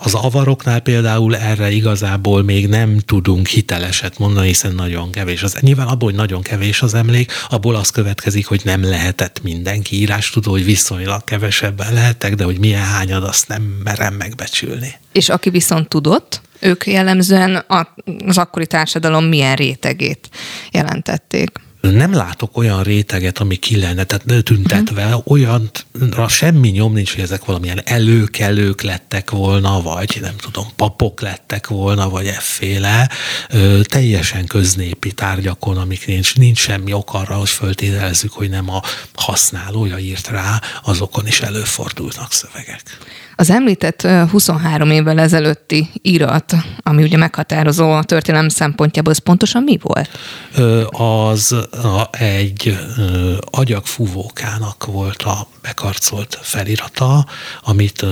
Az 0.00 0.14
avaroknál 0.14 0.80
például 0.80 1.36
erre 1.36 1.70
igazából 1.70 2.42
még 2.42 2.68
nem 2.68 2.98
tudunk 2.98 3.46
hiteleset 3.46 4.18
mondani, 4.18 4.46
hiszen 4.46 4.74
nagyon 4.74 5.10
kevés. 5.10 5.42
Az, 5.42 5.56
nyilván 5.60 5.86
abból, 5.86 6.08
hogy 6.08 6.18
nagyon 6.18 6.42
kevés 6.42 6.82
az 6.82 6.94
emlék, 6.94 7.32
abból 7.62 7.76
az 7.80 7.90
következik, 7.90 8.46
hogy 8.46 8.60
nem 8.64 8.84
lehetett 8.84 9.42
mindenki 9.42 9.96
írástudó, 9.96 10.50
hogy 10.50 10.64
viszonylag 10.64 11.24
kevesebben 11.24 11.92
lehettek, 11.92 12.34
de 12.34 12.44
hogy 12.44 12.58
milyen 12.58 12.82
hányad, 12.82 13.24
azt 13.24 13.48
nem 13.48 13.62
merem 13.84 14.14
megbecsülni. 14.14 14.94
És 15.12 15.28
aki 15.28 15.50
viszont 15.50 15.88
tudott, 15.88 16.40
ők 16.60 16.86
jellemzően 16.86 17.64
az 18.26 18.38
akkori 18.38 18.66
társadalom 18.66 19.24
milyen 19.24 19.56
rétegét 19.56 20.28
jelentették 20.70 21.50
nem 21.90 22.12
látok 22.12 22.56
olyan 22.56 22.82
réteget, 22.82 23.38
ami 23.38 23.56
ki 23.56 23.78
lenne 23.78 24.04
tehát 24.04 24.44
tüntetve, 24.44 25.06
uh-huh. 25.06 25.30
olyanra 25.32 26.28
semmi 26.28 26.68
nyom 26.68 26.92
nincs, 26.92 27.14
hogy 27.14 27.22
ezek 27.22 27.44
valamilyen 27.44 27.80
előkelők 27.84 28.82
lettek 28.82 29.30
volna, 29.30 29.82
vagy 29.82 30.18
nem 30.20 30.36
tudom, 30.36 30.66
papok 30.76 31.20
lettek 31.20 31.66
volna, 31.66 32.08
vagy 32.08 32.26
efféle, 32.26 33.10
ö, 33.50 33.80
teljesen 33.82 34.46
köznépi 34.46 35.12
tárgyakon, 35.12 35.76
amik 35.76 36.06
nincs, 36.06 36.36
nincs 36.36 36.58
semmi 36.58 36.92
ok 36.92 37.14
arra, 37.14 37.34
hogy 37.34 37.48
föltételezzük, 37.48 38.32
hogy 38.32 38.50
nem 38.50 38.70
a 38.70 38.82
használója 39.14 39.98
írt 39.98 40.28
rá, 40.28 40.60
azokon 40.82 41.26
is 41.26 41.40
előfordulnak 41.40 42.32
szövegek. 42.32 42.82
Az 43.36 43.50
említett 43.50 44.06
23 44.30 44.90
évvel 44.90 45.18
ezelőtti 45.18 45.90
irat, 46.02 46.54
ami 46.82 47.02
ugye 47.02 47.16
meghatározó 47.16 47.90
a 47.92 48.04
történelem 48.04 48.48
szempontjából, 48.48 49.12
az 49.12 49.18
pontosan 49.18 49.62
mi 49.62 49.78
volt? 49.82 50.18
Az 50.90 51.56
egy 52.10 52.78
agyagfúvókának 53.40 54.84
volt 54.84 55.22
a 55.22 55.46
bekarcolt 55.62 56.38
felirata, 56.42 57.26
amit 57.62 58.04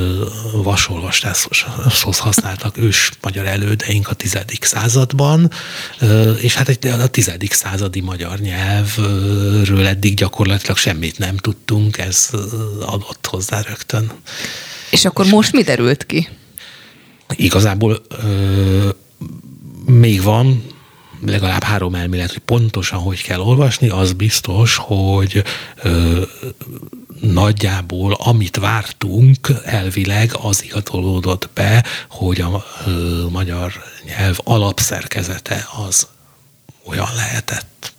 vasolvastáshoz 0.53 2.19
használtak 2.19 2.77
ős 2.77 3.11
magyar 3.21 3.47
elődeink 3.47 4.09
a 4.09 4.15
tizedik 4.15 4.65
században, 4.65 5.51
és 6.41 6.55
hát 6.55 6.69
egy, 6.69 6.87
a 6.87 7.07
tizedik 7.07 7.53
századi 7.53 8.01
magyar 8.01 8.39
nyelvről 8.39 9.87
eddig 9.87 10.15
gyakorlatilag 10.15 10.77
semmit 10.77 11.19
nem 11.19 11.37
tudtunk, 11.37 11.99
ez 11.99 12.29
adott 12.81 13.27
hozzá 13.27 13.61
rögtön. 13.61 14.13
És 14.91 15.05
akkor 15.05 15.25
és 15.25 15.31
most 15.31 15.53
mi 15.53 15.63
derült 15.63 16.07
ki? 16.07 16.29
Igazából 17.37 18.03
ö, 18.09 18.89
még 19.85 20.23
van 20.23 20.65
legalább 21.27 21.63
három 21.63 21.95
elmélet, 21.95 22.33
hogy 22.33 22.43
pontosan 22.45 22.99
hogy 22.99 23.23
kell 23.23 23.41
olvasni, 23.41 23.89
az 23.89 24.13
biztos, 24.13 24.77
hogy 24.77 25.45
ö, 25.83 26.23
nagyjából 27.21 28.13
amit 28.13 28.57
vártunk 28.57 29.49
elvileg, 29.65 30.31
az 30.43 30.65
igazolódott 30.65 31.51
be, 31.55 31.85
hogy 32.09 32.41
a 32.41 32.65
ö, 32.87 33.25
magyar 33.31 33.73
nyelv 34.05 34.39
alapszerkezete 34.45 35.67
az 35.87 36.07
olyan 36.85 37.09
lehetett. 37.15 37.93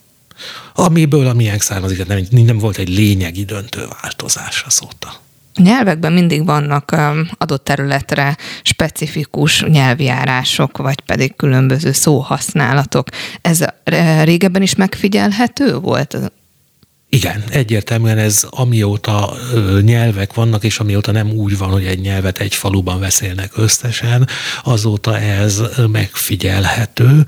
Amiből 0.73 1.27
a 1.27 1.33
miénk 1.33 1.61
származik, 1.61 2.05
nem, 2.05 2.25
nem 2.29 2.57
volt 2.57 2.77
egy 2.77 2.89
lényegi 2.89 3.45
döntő 3.45 3.87
változás 4.01 4.63
azóta. 4.67 5.19
Nyelvekben 5.55 6.13
mindig 6.13 6.45
vannak 6.45 6.95
adott 7.37 7.63
területre 7.63 8.37
specifikus 8.63 9.63
nyelvjárások, 9.63 10.77
vagy 10.77 10.99
pedig 11.01 11.35
különböző 11.35 11.91
szóhasználatok. 11.91 13.07
Ez 13.41 13.65
régebben 14.23 14.61
is 14.61 14.75
megfigyelhető 14.75 15.75
volt? 15.75 16.17
Igen, 17.09 17.43
egyértelműen 17.49 18.17
ez 18.17 18.43
amióta 18.49 19.33
nyelvek 19.81 20.33
vannak, 20.33 20.63
és 20.63 20.79
amióta 20.79 21.11
nem 21.11 21.31
úgy 21.31 21.57
van, 21.57 21.69
hogy 21.69 21.85
egy 21.85 21.99
nyelvet 21.99 22.39
egy 22.39 22.55
faluban 22.55 22.99
beszélnek 22.99 23.51
összesen, 23.55 24.27
azóta 24.63 25.19
ez 25.19 25.61
megfigyelhető. 25.91 27.25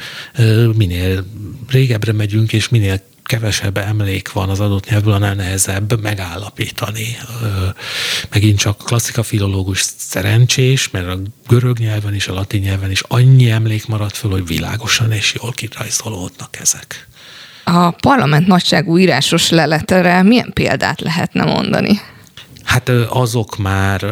Minél 0.76 1.26
régebbre 1.70 2.14
megyünk, 2.14 2.54
és 2.54 2.70
minél 2.70 3.02
kevesebb 3.24 3.78
emlék 3.78 4.32
van 4.32 4.50
az 4.50 4.60
adott 4.60 4.90
nyelvből, 4.90 5.14
annál 5.14 5.34
nehezebb 5.34 6.02
megállapítani. 6.02 7.18
Megint 8.30 8.60
csak 8.60 8.78
klasszika 8.78 9.24
filológus 9.24 9.86
szerencsés, 9.98 10.90
mert 10.90 11.08
a 11.08 11.20
görög 11.48 11.78
nyelven 11.78 12.14
és 12.14 12.28
a 12.28 12.34
latin 12.34 12.62
nyelven 12.62 12.92
is 12.92 13.02
annyi 13.08 13.50
emlék 13.50 13.88
maradt 13.88 14.18
föl, 14.18 14.32
hogy 14.32 14.48
világosan 14.48 15.12
és 15.12 15.36
jól 15.42 15.52
kirajzolódnak 15.52 16.60
ezek. 16.60 17.08
A 17.64 17.92
parlament 17.92 18.48
nagyságú 18.48 18.98
írásos 18.98 19.50
leletre 19.50 20.24
milyen 20.24 20.52
példát 20.54 21.02
lehetne 21.02 21.44
mondani? 21.44 22.02
Hát 22.64 22.90
azok 23.10 23.58
már 23.58 24.04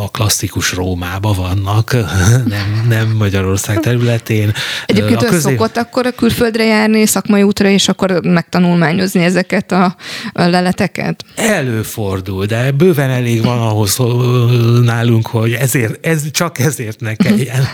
a 0.00 0.10
klasszikus 0.10 0.72
Rómában 0.72 1.36
vannak, 1.36 1.92
nem, 2.44 2.86
nem 2.88 3.08
Magyarország 3.18 3.80
területén. 3.80 4.52
Egyébként 4.86 5.22
a 5.22 5.24
közé... 5.24 5.50
szokott 5.50 5.76
akkor 5.76 6.06
a 6.06 6.10
külföldre 6.10 6.64
járni 6.64 7.06
szakmai 7.06 7.42
útra, 7.42 7.68
és 7.68 7.88
akkor 7.88 8.20
megtanulmányozni 8.22 9.24
ezeket 9.24 9.72
a 9.72 9.96
leleteket? 10.32 11.24
Előfordul, 11.34 12.46
de 12.46 12.70
bőven 12.70 13.10
elég 13.10 13.42
van 13.42 13.58
ahhoz 13.58 13.96
nálunk, 14.82 15.26
hogy 15.26 15.52
ezért, 15.52 16.06
ez, 16.06 16.30
csak 16.30 16.58
ezért 16.58 17.00
ne 17.00 17.14
kelljen. 17.14 17.68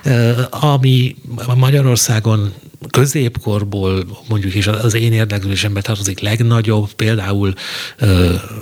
Ami 0.74 1.16
Magyarországon 1.56 2.52
középkorból 2.90 4.04
mondjuk 4.28 4.54
is 4.54 4.66
az 4.66 4.94
én 4.94 5.12
érdeklődésembe 5.12 5.80
tartozik 5.80 6.20
legnagyobb, 6.20 6.92
például 6.92 7.54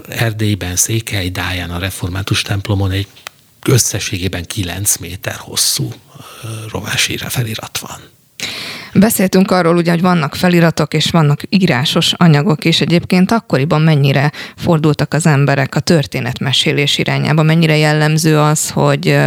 Erdélyben 0.08 0.76
Székely 0.76 1.30
a 1.70 1.78
református 1.78 2.42
templomon 2.42 2.90
egy 2.90 3.06
összességében 3.66 4.44
9 4.44 4.96
méter 4.96 5.36
hosszú 5.36 5.92
rovási 6.68 7.16
felirat 7.16 7.78
van. 7.78 8.00
Beszéltünk 8.94 9.50
arról 9.50 9.76
ugye, 9.76 9.90
hogy 9.90 10.00
vannak 10.00 10.34
feliratok 10.34 10.94
és 10.94 11.10
vannak 11.10 11.40
írásos 11.48 12.12
anyagok 12.16 12.64
is. 12.64 12.80
Egyébként 12.80 13.30
akkoriban 13.32 13.82
mennyire 13.82 14.32
fordultak 14.56 15.14
az 15.14 15.26
emberek 15.26 15.74
a 15.74 15.80
történetmesélés 15.80 16.98
irányába, 16.98 17.42
mennyire 17.42 17.76
jellemző 17.76 18.38
az, 18.38 18.70
hogy, 18.70 19.18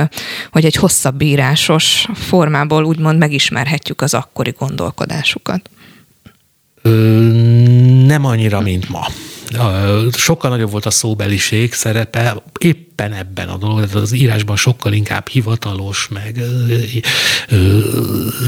hogy 0.52 0.66
egy 0.66 0.76
hosszabb 0.76 1.22
írásos 1.22 2.08
formából 2.14 2.84
úgymond 2.84 3.18
megismerhetjük 3.18 4.02
az 4.02 4.14
akkori 4.14 4.56
gondolkodásukat? 4.58 5.70
Nem 8.06 8.26
annyira, 8.26 8.62
mint 8.62 8.90
ma 8.90 9.08
sokkal 10.12 10.50
nagyobb 10.50 10.72
volt 10.72 10.86
a 10.86 10.92
szóbeliség 10.92 11.74
szerepe, 11.74 12.44
éppen 12.94 13.14
ebben 13.14 13.50
a 13.50 13.58
dolog, 13.58 13.96
az 13.96 14.12
írásban 14.12 14.56
sokkal 14.56 14.94
inkább 14.94 15.28
hivatalos, 15.28 16.08
meg 16.10 16.42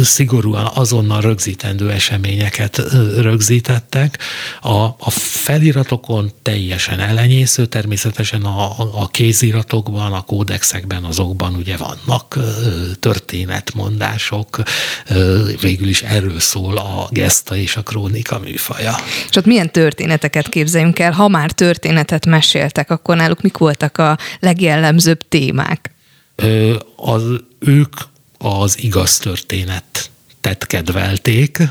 szigorúan 0.03 0.69
azonnal 0.73 1.21
rögzítendő 1.21 1.91
eseményeket 1.91 2.81
rögzítettek. 3.17 4.19
A, 4.61 4.83
a 4.83 5.09
feliratokon 5.09 6.31
teljesen 6.41 6.99
elenyésző, 6.99 7.65
természetesen 7.65 8.41
a, 8.41 8.75
a 9.01 9.07
kéziratokban, 9.07 10.13
a 10.13 10.21
kódexekben, 10.21 11.03
azokban 11.03 11.55
ugye 11.55 11.77
vannak 11.77 12.37
történetmondások, 12.99 14.63
végül 15.61 15.87
is 15.87 16.01
erről 16.01 16.39
szól 16.39 16.77
a 16.77 17.07
geszta 17.09 17.55
és 17.55 17.75
a 17.75 17.81
krónika 17.81 18.39
műfaja. 18.39 18.95
És 19.29 19.35
ott 19.35 19.45
milyen 19.45 19.71
történeteket 19.71 20.49
képzeljünk 20.49 20.99
el, 20.99 21.11
ha 21.11 21.27
már 21.27 21.51
történetet 21.51 22.25
meséltek, 22.25 22.89
akkor 22.91 23.15
náluk 23.15 23.41
mik 23.41 23.57
voltak 23.57 23.97
a 23.97 24.17
legjellemzőbb 24.39 25.27
témák? 25.27 25.91
Ö, 26.35 26.75
az, 26.95 27.23
ők 27.59 27.93
az 28.37 28.79
igaz 28.79 29.17
történet 29.17 30.09
tett 30.45 30.65
kedvelték. 30.65 31.61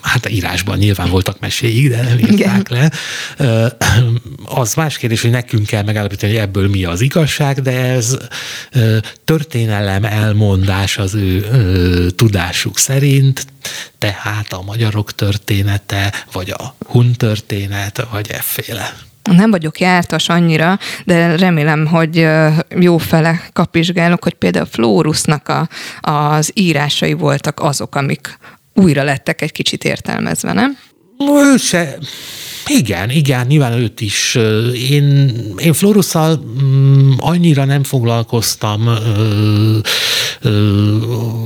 Hát 0.00 0.30
írásban 0.30 0.78
nyilván 0.78 1.10
voltak 1.10 1.40
meséig, 1.40 1.88
de 1.88 2.02
nem 2.02 2.18
írták 2.18 2.68
le. 2.68 2.90
Az 4.44 4.74
más 4.74 4.98
kérdés, 4.98 5.20
hogy 5.20 5.30
nekünk 5.30 5.66
kell 5.66 5.82
megállapítani, 5.82 6.32
hogy 6.32 6.40
ebből 6.40 6.68
mi 6.68 6.84
az 6.84 7.00
igazság, 7.00 7.60
de 7.62 7.72
ez 7.72 8.16
történelem 9.24 10.04
elmondás 10.04 10.98
az 10.98 11.14
ő 11.14 12.10
tudásuk 12.10 12.78
szerint, 12.78 13.46
tehát 13.98 14.52
a 14.52 14.62
magyarok 14.62 15.14
története, 15.14 16.24
vagy 16.32 16.50
a 16.50 16.74
hun 16.86 17.12
történet, 17.12 18.06
vagy 18.10 18.30
efféle. 18.30 18.96
Nem 19.22 19.50
vagyok 19.50 19.80
jártas 19.80 20.28
annyira, 20.28 20.78
de 21.04 21.36
remélem, 21.36 21.86
hogy 21.86 22.28
jó 22.78 22.98
fele 22.98 23.42
kapizsgálok, 23.52 24.22
hogy 24.22 24.34
például 24.34 24.66
Flórusnak 24.66 25.48
a, 25.48 25.68
az 26.10 26.50
írásai 26.54 27.12
voltak 27.12 27.60
azok, 27.60 27.94
amik 27.94 28.38
újra 28.74 29.02
lettek 29.02 29.42
egy 29.42 29.52
kicsit 29.52 29.84
értelmezve, 29.84 30.52
nem? 30.52 30.78
Ő 31.18 31.56
se, 31.56 31.98
igen, 32.66 33.10
igen, 33.10 33.46
nyilván 33.46 33.72
őt 33.72 34.00
is. 34.00 34.38
Én, 34.90 35.32
én 35.58 35.72
Florusszal 35.72 36.44
mm, 36.62 37.10
annyira 37.18 37.64
nem 37.64 37.82
foglalkoztam 37.82 38.88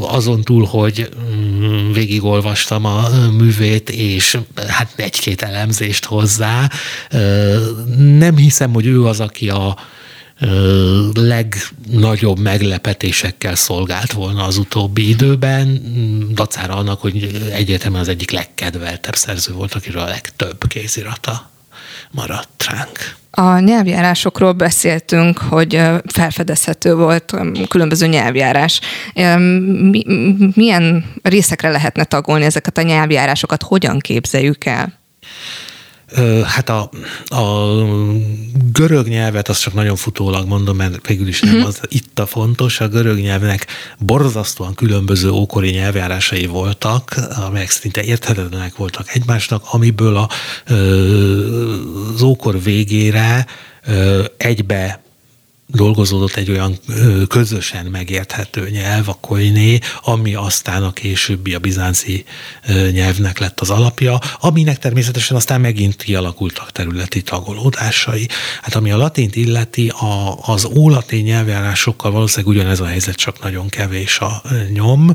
azon 0.00 0.42
túl, 0.42 0.64
hogy 0.64 1.08
mm, 1.34 1.43
végigolvastam 1.92 2.84
a 2.84 3.08
művét, 3.36 3.90
és 3.90 4.38
hát 4.66 4.92
egy-két 4.96 5.42
elemzést 5.42 6.04
hozzá. 6.04 6.70
Nem 7.96 8.36
hiszem, 8.36 8.72
hogy 8.72 8.86
ő 8.86 9.04
az, 9.04 9.20
aki 9.20 9.48
a, 9.48 9.76
legnagyobb 11.14 12.38
meglepetésekkel 12.38 13.54
szolgált 13.54 14.12
volna 14.12 14.44
az 14.44 14.56
utóbbi 14.56 15.08
időben, 15.08 15.82
dacára 16.32 16.74
annak, 16.74 17.00
hogy 17.00 17.48
egyértelműen 17.52 18.02
az 18.02 18.08
egyik 18.08 18.30
legkedveltebb 18.30 19.16
szerző 19.16 19.52
volt, 19.52 19.74
akiről 19.74 20.02
a 20.02 20.08
legtöbb 20.08 20.68
kézirata 20.68 21.50
maradt 22.14 22.64
ránk. 22.70 22.98
A 23.30 23.58
nyelvjárásokról 23.58 24.52
beszéltünk, 24.52 25.38
hogy 25.38 25.80
felfedezhető 26.06 26.94
volt 26.94 27.34
különböző 27.68 28.06
nyelvjárás. 28.06 28.80
Milyen 30.54 31.04
részekre 31.22 31.70
lehetne 31.70 32.04
tagolni 32.04 32.44
ezeket 32.44 32.78
a 32.78 32.82
nyelvjárásokat? 32.82 33.62
Hogyan 33.62 33.98
képzeljük 33.98 34.64
el? 34.64 35.03
Hát 36.44 36.68
a, 36.68 36.90
a 37.26 37.74
görög 38.72 39.06
nyelvet 39.06 39.48
azt 39.48 39.62
csak 39.62 39.74
nagyon 39.74 39.96
futólag 39.96 40.46
mondom, 40.46 40.76
mert 40.76 41.06
végül 41.06 41.28
is 41.28 41.40
nem 41.40 41.56
mhm. 41.56 41.66
az 41.66 41.80
itt 41.88 42.18
a 42.18 42.26
fontos. 42.26 42.80
A 42.80 42.88
görög 42.88 43.18
nyelvnek 43.18 43.66
borzasztóan 43.98 44.74
különböző 44.74 45.30
ókori 45.30 45.70
nyelvjárásai 45.70 46.46
voltak, 46.46 47.14
amelyek 47.46 47.70
szinte 47.70 48.02
érthetetlenek 48.02 48.76
voltak 48.76 49.14
egymásnak, 49.14 49.62
amiből 49.70 50.16
a, 50.16 50.28
az 52.14 52.22
ókor 52.22 52.62
végére 52.62 53.46
egybe 54.36 55.03
dolgozódott 55.74 56.34
egy 56.34 56.50
olyan 56.50 56.78
közösen 57.28 57.86
megérthető 57.86 58.68
nyelv, 58.70 59.08
a 59.08 59.18
koiné, 59.20 59.78
ami 60.02 60.34
aztán 60.34 60.82
a 60.82 60.92
későbbi 60.92 61.54
a 61.54 61.58
bizánci 61.58 62.24
nyelvnek 62.90 63.38
lett 63.38 63.60
az 63.60 63.70
alapja, 63.70 64.18
aminek 64.40 64.78
természetesen 64.78 65.36
aztán 65.36 65.60
megint 65.60 65.96
kialakultak 65.96 66.72
területi 66.72 67.22
tagolódásai. 67.22 68.28
Hát 68.62 68.74
ami 68.74 68.90
a 68.90 68.96
latint 68.96 69.36
illeti, 69.36 69.88
a, 69.88 70.38
az 70.46 70.64
ólatin 70.64 71.24
nyelvjárásokkal 71.24 72.10
valószínűleg 72.10 72.56
ugyanez 72.56 72.80
a 72.80 72.86
helyzet, 72.86 73.16
csak 73.16 73.42
nagyon 73.42 73.68
kevés 73.68 74.18
a 74.18 74.42
nyom. 74.72 75.12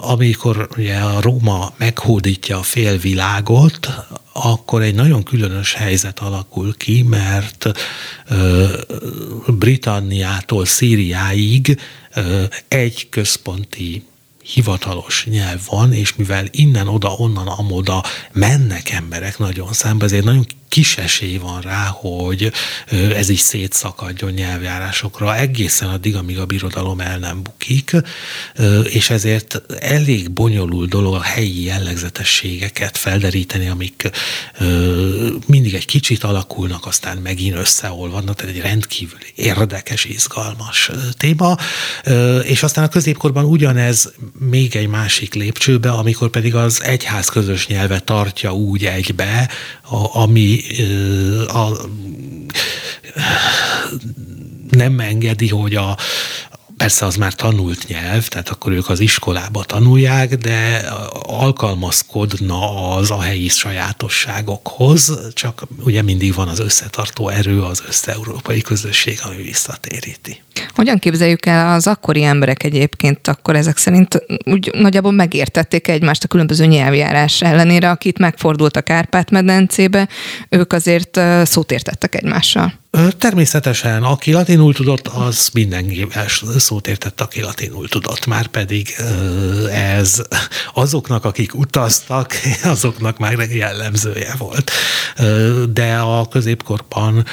Amikor 0.00 0.68
ugye 0.76 0.96
a 0.96 1.20
Róma 1.20 1.72
meghódítja 1.76 2.58
a 2.58 2.62
félvilágot, 2.62 3.88
akkor 4.32 4.82
egy 4.82 4.94
nagyon 4.94 5.22
különös 5.22 5.74
helyzet 5.74 6.18
alakul 6.18 6.76
ki, 6.76 7.02
mert 7.02 7.70
Britanniától 9.46 10.64
Szíriáig 10.64 11.80
egy 12.68 13.08
központi 13.08 14.04
hivatalos 14.42 15.26
nyelv 15.26 15.60
van, 15.68 15.92
és 15.92 16.16
mivel 16.16 16.46
innen, 16.50 16.88
oda, 16.88 17.12
onnan, 17.12 17.46
amoda 17.46 18.04
mennek 18.32 18.90
emberek 18.90 19.38
nagyon 19.38 19.72
számba, 19.72 20.04
ezért 20.04 20.24
nagyon 20.24 20.46
kis 20.72 20.96
esély 20.96 21.36
van 21.36 21.60
rá, 21.60 21.84
hogy 21.84 22.52
ez 23.14 23.28
is 23.28 23.40
szétszakadjon 23.40 24.30
nyelvjárásokra 24.30 25.36
egészen 25.36 25.88
addig, 25.88 26.16
amíg 26.16 26.38
a 26.38 26.46
birodalom 26.46 27.00
el 27.00 27.18
nem 27.18 27.42
bukik, 27.42 27.96
és 28.84 29.10
ezért 29.10 29.62
elég 29.80 30.30
bonyolult 30.30 30.88
dolog 30.88 31.14
a 31.14 31.22
helyi 31.22 31.64
jellegzetességeket 31.64 32.96
felderíteni, 32.96 33.68
amik 33.68 34.10
mindig 35.46 35.74
egy 35.74 35.84
kicsit 35.84 36.24
alakulnak, 36.24 36.86
aztán 36.86 37.16
megint 37.16 37.56
összeolvadnak, 37.56 38.36
tehát 38.36 38.54
egy 38.54 38.60
rendkívül 38.60 39.18
érdekes, 39.34 40.04
izgalmas 40.04 40.90
téma, 41.18 41.56
és 42.42 42.62
aztán 42.62 42.84
a 42.84 42.88
középkorban 42.88 43.44
ugyanez 43.44 44.12
még 44.38 44.76
egy 44.76 44.88
másik 44.88 45.34
lépcsőbe, 45.34 45.90
amikor 45.90 46.30
pedig 46.30 46.54
az 46.54 46.82
egyház 46.82 47.28
közös 47.28 47.66
nyelve 47.66 48.00
tartja 48.00 48.54
úgy 48.54 48.84
egybe, 48.84 49.48
ami 50.12 50.61
a, 51.46 51.86
nem 54.70 55.00
engedi, 55.00 55.48
hogy 55.48 55.74
a, 55.74 55.96
Persze 56.76 57.06
az 57.06 57.16
már 57.16 57.34
tanult 57.34 57.88
nyelv, 57.88 58.28
tehát 58.28 58.48
akkor 58.48 58.72
ők 58.72 58.88
az 58.88 59.00
iskolába 59.00 59.64
tanulják, 59.64 60.36
de 60.36 60.76
alkalmazkodna 61.22 62.88
az 62.94 63.10
a 63.10 63.20
helyi 63.20 63.48
sajátosságokhoz, 63.48 65.18
csak 65.34 65.62
ugye 65.84 66.02
mindig 66.02 66.34
van 66.34 66.48
az 66.48 66.58
összetartó 66.58 67.28
erő, 67.28 67.62
az 67.62 67.82
össze-európai 67.88 68.60
közösség, 68.60 69.20
ami 69.22 69.42
visszatéríti. 69.42 70.42
Hogyan 70.74 70.98
képzeljük 70.98 71.46
el 71.46 71.74
az 71.74 71.86
akkori 71.86 72.22
emberek 72.22 72.62
egyébként, 72.62 73.28
akkor 73.28 73.56
ezek 73.56 73.76
szerint 73.76 74.24
úgy 74.44 74.70
nagyjából 74.74 75.12
megértették 75.12 75.88
egymást 75.88 76.24
a 76.24 76.28
különböző 76.28 76.66
nyelvjárás 76.66 77.42
ellenére, 77.42 77.90
akit 77.90 78.18
megfordult 78.18 78.76
a 78.76 78.80
Kárpát-medencébe, 78.80 80.08
ők 80.48 80.72
azért 80.72 81.20
szót 81.44 81.72
értettek 81.72 82.14
egymással. 82.14 82.80
Természetesen, 83.18 84.02
aki 84.02 84.32
latinul 84.32 84.74
tudott, 84.74 85.08
az 85.08 85.50
mindenkivel 85.52 86.26
szót 86.56 86.88
értett, 86.88 87.20
aki 87.20 87.40
latinul 87.40 87.88
tudott. 87.88 88.26
Már 88.26 88.46
pedig 88.46 88.94
ez 89.72 90.22
azoknak, 90.74 91.24
akik 91.24 91.54
utaztak, 91.54 92.34
azoknak 92.64 93.18
már 93.18 93.38
jellemzője 93.50 94.34
volt. 94.38 94.70
De 95.72 95.94
a 95.94 96.28
középkorban 96.28 97.24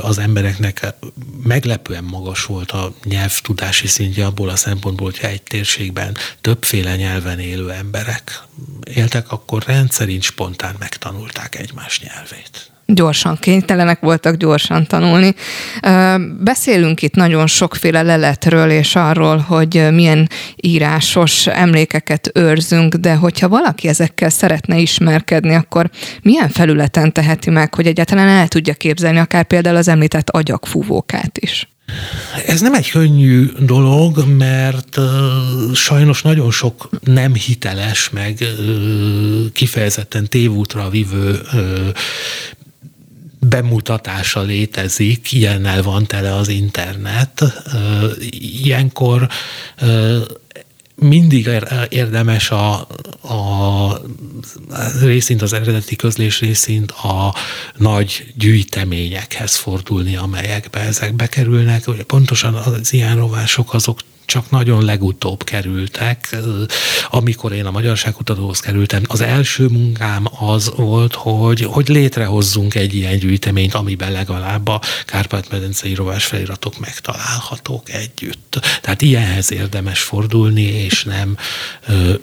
az 0.00 0.18
embereknek 0.18 0.94
meglepően 1.42 2.04
magas 2.04 2.44
volt 2.44 2.71
a 2.72 2.94
nyelvtudási 3.04 3.86
szintje 3.86 4.26
abból 4.26 4.48
a 4.48 4.56
szempontból, 4.56 5.06
hogyha 5.06 5.26
egy 5.26 5.42
térségben 5.42 6.16
többféle 6.40 6.96
nyelven 6.96 7.38
élő 7.38 7.70
emberek 7.70 8.42
éltek, 8.84 9.32
akkor 9.32 9.62
rendszerint 9.66 10.22
spontán 10.22 10.76
megtanulták 10.78 11.58
egymás 11.58 12.00
nyelvét 12.00 12.72
gyorsan 12.94 13.36
kénytelenek 13.40 14.00
voltak 14.00 14.34
gyorsan 14.34 14.86
tanulni. 14.86 15.34
Beszélünk 16.38 17.02
itt 17.02 17.14
nagyon 17.14 17.46
sokféle 17.46 18.02
leletről 18.02 18.70
és 18.70 18.96
arról, 18.96 19.36
hogy 19.38 19.88
milyen 19.90 20.28
írásos 20.56 21.46
emlékeket 21.46 22.30
őrzünk, 22.34 22.94
de 22.94 23.14
hogyha 23.14 23.48
valaki 23.48 23.88
ezekkel 23.88 24.30
szeretne 24.30 24.78
ismerkedni, 24.78 25.54
akkor 25.54 25.90
milyen 26.22 26.48
felületen 26.48 27.12
teheti 27.12 27.50
meg, 27.50 27.74
hogy 27.74 27.86
egyáltalán 27.86 28.28
el 28.28 28.48
tudja 28.48 28.74
képzelni 28.74 29.18
akár 29.18 29.44
például 29.44 29.76
az 29.76 29.88
említett 29.88 30.30
agyagfúvókát 30.30 31.38
is? 31.38 31.71
Ez 32.46 32.60
nem 32.60 32.74
egy 32.74 32.90
könnyű 32.90 33.52
dolog, 33.58 34.24
mert 34.26 34.98
sajnos 35.74 36.22
nagyon 36.22 36.50
sok 36.50 36.88
nem 37.04 37.34
hiteles, 37.34 38.10
meg 38.10 38.44
kifejezetten 39.52 40.28
tévútra 40.28 40.88
vivő 40.88 41.40
uh, 41.52 41.88
bemutatása 43.48 44.40
létezik, 44.40 45.32
ilyennel 45.32 45.82
van 45.82 46.06
tele 46.06 46.34
az 46.34 46.48
internet. 46.48 47.44
Ilyenkor 48.30 49.28
mindig 51.02 51.50
érdemes 51.88 52.50
a, 52.50 52.86
a 53.22 54.00
részint 55.00 55.42
az 55.42 55.52
eredeti 55.52 55.96
közlés 55.96 56.40
részint 56.40 56.90
a 56.90 57.34
nagy 57.76 58.32
gyűjteményekhez 58.36 59.56
fordulni, 59.56 60.16
amelyekbe 60.16 60.80
ezek 60.80 61.14
bekerülnek. 61.14 61.88
Ugye 61.88 62.02
pontosan 62.02 62.54
az 62.54 62.92
ilyen 62.92 63.16
rovások 63.16 63.74
azok 63.74 63.98
csak 64.24 64.50
nagyon 64.50 64.84
legutóbb 64.84 65.44
kerültek. 65.44 66.36
Amikor 67.10 67.52
én 67.52 67.66
a 67.66 67.70
magyarságkutatóhoz 67.70 68.60
kerültem, 68.60 69.02
az 69.06 69.20
első 69.20 69.66
munkám 69.66 70.26
az 70.38 70.72
volt, 70.76 71.14
hogy, 71.14 71.62
hogy 71.62 71.88
létrehozzunk 71.88 72.74
egy 72.74 72.94
ilyen 72.94 73.18
gyűjteményt, 73.18 73.74
amiben 73.74 74.12
legalább 74.12 74.68
a 74.68 74.80
Kárpát-medencei 75.06 75.94
rovás 75.94 76.24
feliratok 76.24 76.78
megtalálhatók 76.78 77.90
együtt. 77.90 78.60
Tehát 78.80 79.02
ilyenhez 79.02 79.52
érdemes 79.52 80.02
fordulni, 80.02 80.62
és 80.62 81.04
nem 81.04 81.36
ö, 81.88 82.14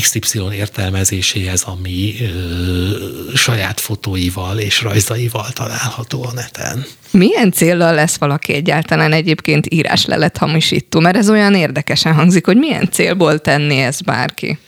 XY 0.00 0.40
értelmezéséhez, 0.52 1.62
ami 1.62 2.14
ö, 2.20 3.34
saját 3.34 3.80
fotóival 3.80 4.58
és 4.58 4.82
rajzaival 4.82 5.48
található 5.52 6.24
a 6.24 6.32
neten. 6.32 6.86
Milyen 7.12 7.52
célral 7.52 7.94
lesz 7.94 8.16
valaki 8.16 8.52
egyáltalán 8.52 9.12
egyébként 9.12 9.66
íráslelet 9.70 10.36
hamisító? 10.36 11.00
Mert 11.00 11.16
ez 11.16 11.28
olyan 11.32 11.54
érdekesen 11.54 12.14
hangzik, 12.14 12.46
hogy 12.46 12.56
milyen 12.56 12.88
célból 12.90 13.38
tenni 13.38 13.78
ez 13.78 14.00
bárki? 14.00 14.58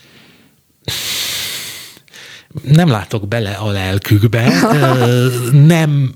nem 2.62 2.88
látok 2.88 3.28
bele 3.28 3.50
a 3.50 3.70
lelkükbe, 3.70 4.52
nem 5.52 6.14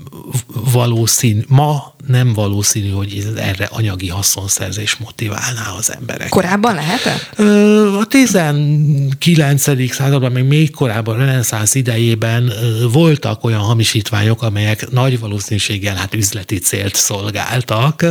valószínű, 0.72 1.40
ma 1.48 1.94
nem 2.08 2.32
valószínű, 2.32 2.90
hogy 2.90 3.32
erre 3.36 3.68
anyagi 3.70 4.08
haszonszerzés 4.08 4.96
motiválná 4.96 5.74
az 5.78 5.92
embereket. 5.92 6.28
Korábban 6.28 6.74
lehetett? 6.74 7.38
A 8.00 8.04
19. 8.04 9.92
században, 9.92 10.32
még 10.32 10.44
még 10.44 10.70
korábban, 10.70 11.16
reneszánsz 11.16 11.74
idejében 11.74 12.52
voltak 12.92 13.44
olyan 13.44 13.60
hamisítványok, 13.60 14.42
amelyek 14.42 14.90
nagy 14.90 15.18
valószínűséggel 15.18 15.94
hát 15.94 16.14
üzleti 16.14 16.58
célt 16.58 16.94
szolgáltak. 16.94 18.04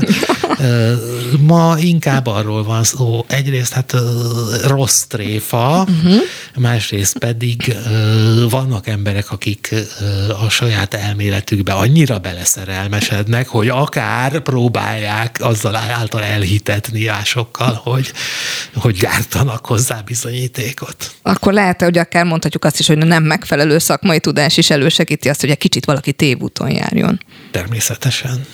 Ma 1.39 1.75
inkább 1.79 2.27
arról 2.27 2.63
van 2.63 2.83
szó, 2.83 3.25
egyrészt 3.27 3.73
hát 3.73 3.95
rossz 4.65 5.03
tréfa, 5.03 5.86
uh-huh. 5.88 6.21
másrészt 6.55 7.17
pedig 7.17 7.75
vannak 8.49 8.88
emberek, 8.88 9.31
akik 9.31 9.75
a 10.45 10.49
saját 10.49 10.93
elméletükbe 10.93 11.73
annyira 11.73 12.19
beleszerelmesednek, 12.19 13.47
hogy 13.47 13.69
akár 13.88 14.39
próbálják 14.39 15.38
azzal 15.39 15.76
által 15.76 16.23
elhitetni 16.23 17.06
másokkal, 17.06 17.82
hogy, 17.84 18.12
hogy 18.76 18.97
gyártanak 18.97 19.65
hozzá 19.65 20.02
bizonyítékot. 20.02 21.12
Akkor 21.21 21.54
lehet, 21.54 21.82
hogy 21.82 21.97
akár 21.97 22.26
mondhatjuk 22.26 22.65
azt 22.65 22.80
is, 22.80 22.88
hogy 22.88 22.97
nem 22.97 23.23
megfelelő 23.23 23.78
szakmai 23.78 24.19
tudás 24.19 24.58
is 24.58 24.69
elősegíti 24.69 25.30
azt, 25.30 25.41
hogy 25.41 25.50
egy 25.50 25.58
kicsit 25.58 25.86
valaki 25.86 26.13
tévúton 26.13 26.71
járjon. 26.71 27.19
Természetesen. 27.52 28.45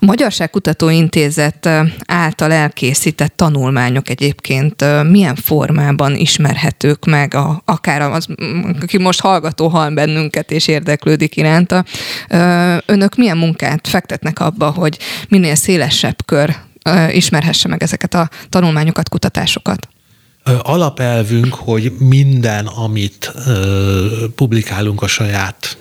A 0.00 0.04
Magyarságkutató 0.04 0.88
Intézet 0.88 1.68
által 2.06 2.52
elkészített 2.52 3.36
tanulmányok 3.36 4.08
egyébként 4.08 4.84
milyen 5.10 5.34
formában 5.34 6.14
ismerhetők 6.14 7.04
meg, 7.04 7.34
a, 7.34 7.62
akár 7.64 8.00
az, 8.00 8.26
aki 8.80 8.98
most 8.98 9.20
hallgató 9.20 9.68
hall 9.68 9.90
bennünket 9.90 10.50
és 10.50 10.66
érdeklődik 10.68 11.36
iránta. 11.36 11.84
Önök 12.86 13.16
milyen 13.16 13.36
munkát 13.36 13.88
fektetnek 13.88 14.40
abba, 14.40 14.70
hogy 14.70 14.98
minél 15.28 15.54
szélesebb 15.54 16.24
kör 16.24 16.56
ismerhesse 17.10 17.68
meg 17.68 17.82
ezeket 17.82 18.14
a 18.14 18.28
tanulmányokat, 18.48 19.08
kutatásokat? 19.08 19.88
Alapelvünk, 20.62 21.54
hogy 21.54 21.92
minden, 21.98 22.66
amit 22.66 23.32
publikálunk 24.34 25.02
a 25.02 25.06
saját 25.06 25.78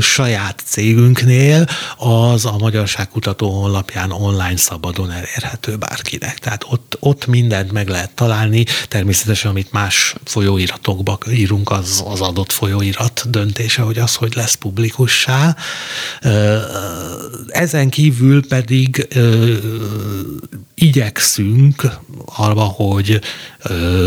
saját 0.00 0.62
cégünknél, 0.64 1.66
az 1.96 2.44
a 2.44 2.56
Magyarságkutató 2.58 3.50
honlapján 3.60 4.10
online 4.10 4.56
szabadon 4.56 5.10
elérhető 5.10 5.76
bárkinek. 5.76 6.38
Tehát 6.38 6.64
ott, 6.68 6.96
ott 7.00 7.26
mindent 7.26 7.72
meg 7.72 7.88
lehet 7.88 8.10
találni. 8.14 8.64
Természetesen, 8.88 9.50
amit 9.50 9.72
más 9.72 10.14
folyóiratokba 10.24 11.18
írunk, 11.30 11.70
az 11.70 12.04
az 12.06 12.20
adott 12.20 12.52
folyóirat 12.52 13.30
döntése, 13.30 13.82
hogy 13.82 13.98
az, 13.98 14.14
hogy 14.14 14.32
lesz 14.34 14.54
publikussá. 14.54 15.56
Ezen 17.48 17.88
kívül 17.88 18.46
pedig 18.48 19.08
igyekszünk 20.78 21.82
arra, 22.24 22.60
hogy 22.60 23.20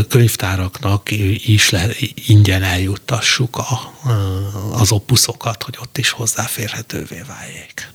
könyvtáraknak 0.09 1.11
is 1.45 1.69
le, 1.69 1.87
ingyen 2.27 2.63
eljuttassuk 2.63 3.57
a, 3.57 3.93
az 4.73 4.91
opuszokat, 4.91 5.63
hogy 5.63 5.77
ott 5.81 5.97
is 5.97 6.09
hozzáférhetővé 6.09 7.21
váljék. 7.27 7.89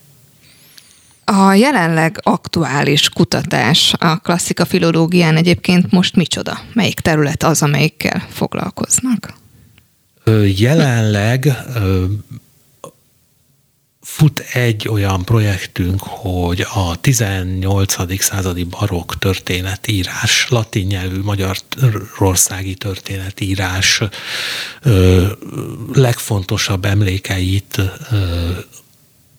A 1.25 1.53
jelenleg 1.53 2.21
aktuális 2.23 3.09
kutatás 3.09 3.95
a 3.99 4.17
klasszika 4.17 4.65
filológián 4.65 5.37
egyébként 5.37 5.91
most 5.91 6.17
micsoda? 6.17 6.59
Melyik 6.73 7.01
terület 7.01 7.43
az, 7.43 7.63
amelyikkel 7.63 8.27
foglalkoznak? 8.31 9.35
Jelenleg 10.57 11.57
fut 14.17 14.39
egy 14.53 14.89
olyan 14.89 15.25
projektünk, 15.25 16.03
hogy 16.03 16.67
a 16.75 16.97
18. 17.01 18.23
századi 18.23 18.65
barokk 18.65 19.13
történetírás, 19.19 20.47
latin 20.49 20.87
nyelvű 20.87 21.21
magyarországi 21.23 22.75
történetírás 22.75 24.03
legfontosabb 25.93 26.85
emlékeit 26.85 27.81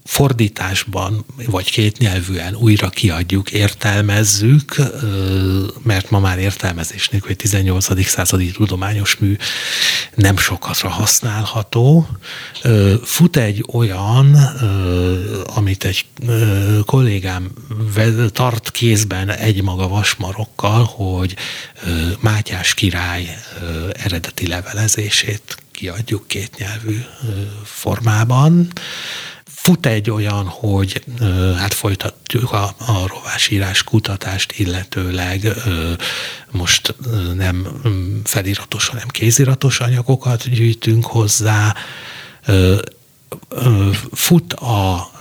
fordításban, 0.07 1.25
vagy 1.45 1.71
kétnyelvűen 1.71 2.55
újra 2.55 2.89
kiadjuk, 2.89 3.51
értelmezzük, 3.51 4.75
mert 5.83 6.09
ma 6.09 6.19
már 6.19 6.39
értelmezés 6.39 7.09
nélkül 7.09 7.29
egy 7.29 7.35
18. 7.35 8.07
századi 8.07 8.51
tudományos 8.51 9.17
mű 9.17 9.35
nem 10.15 10.37
sokatra 10.37 10.89
használható. 10.89 12.07
Fut 13.03 13.37
egy 13.37 13.65
olyan, 13.71 14.35
amit 15.55 15.83
egy 15.83 16.05
kollégám 16.85 17.51
tart 18.27 18.71
kézben 18.71 19.29
egy 19.29 19.61
maga 19.61 19.87
vasmarokkal, 19.87 20.83
hogy 20.83 21.35
Mátyás 22.19 22.73
király 22.73 23.37
eredeti 23.93 24.47
levelezését 24.47 25.57
kiadjuk 25.71 26.27
kétnyelvű 26.27 27.03
formában. 27.63 28.67
Fut 29.67 29.85
egy 29.85 30.09
olyan, 30.09 30.45
hogy 30.45 31.03
hát 31.57 31.73
folytatjuk 31.73 32.51
a, 32.51 32.63
a 32.63 33.07
rovásírás 33.07 33.83
kutatást, 33.83 34.51
illetőleg 34.59 35.53
most 36.51 36.95
nem 37.35 37.81
feliratos, 38.23 38.87
hanem 38.87 39.07
kéziratos 39.07 39.79
anyagokat 39.79 40.49
gyűjtünk 40.49 41.05
hozzá. 41.05 41.75
Fut 44.11 44.53
a 44.53 45.11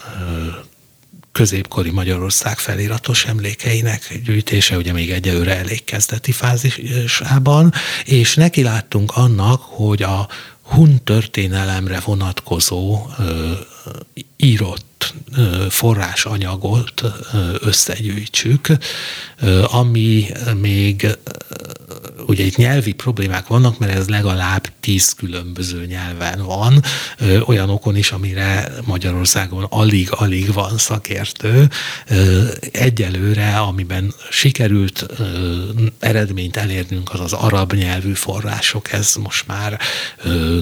középkori 1.33 1.91
Magyarország 1.91 2.59
feliratos 2.59 3.25
emlékeinek 3.25 4.21
gyűjtése, 4.25 4.77
ugye 4.77 4.93
még 4.93 5.11
egyelőre 5.11 5.57
elég 5.57 5.85
kezdeti 5.85 6.33
fázisában, 6.33 7.73
és 8.05 8.35
neki 8.35 8.63
láttunk 8.63 9.17
annak, 9.17 9.61
hogy 9.63 10.03
a 10.03 10.29
hun 10.63 11.05
történelemre 11.05 12.01
vonatkozó 12.01 13.07
írott 14.37 15.14
forrásanyagot 15.68 17.03
összegyűjtsük, 17.61 18.68
ami 19.62 20.27
még 20.61 21.18
ugye 22.27 22.45
itt 22.45 22.57
nyelvi 22.57 22.93
problémák 22.93 23.47
vannak, 23.47 23.79
mert 23.79 23.95
ez 23.95 24.09
legalább 24.09 24.67
tíz 24.81 25.12
különböző 25.12 25.87
nyelven 25.87 26.43
van, 26.43 26.83
ö, 27.19 27.41
olyanokon 27.41 27.97
is, 27.97 28.11
amire 28.11 28.73
Magyarországon 28.85 29.65
alig-alig 29.65 30.53
van 30.53 30.79
szakértő. 30.79 31.69
Egyelőre, 32.73 33.59
amiben 33.59 34.15
sikerült 34.31 35.07
eredményt 35.99 36.57
elérnünk, 36.57 37.12
az 37.12 37.21
az 37.21 37.33
arab 37.33 37.73
nyelvű 37.73 38.12
források, 38.12 38.93
ez 38.93 39.15
most 39.15 39.47
már 39.47 39.79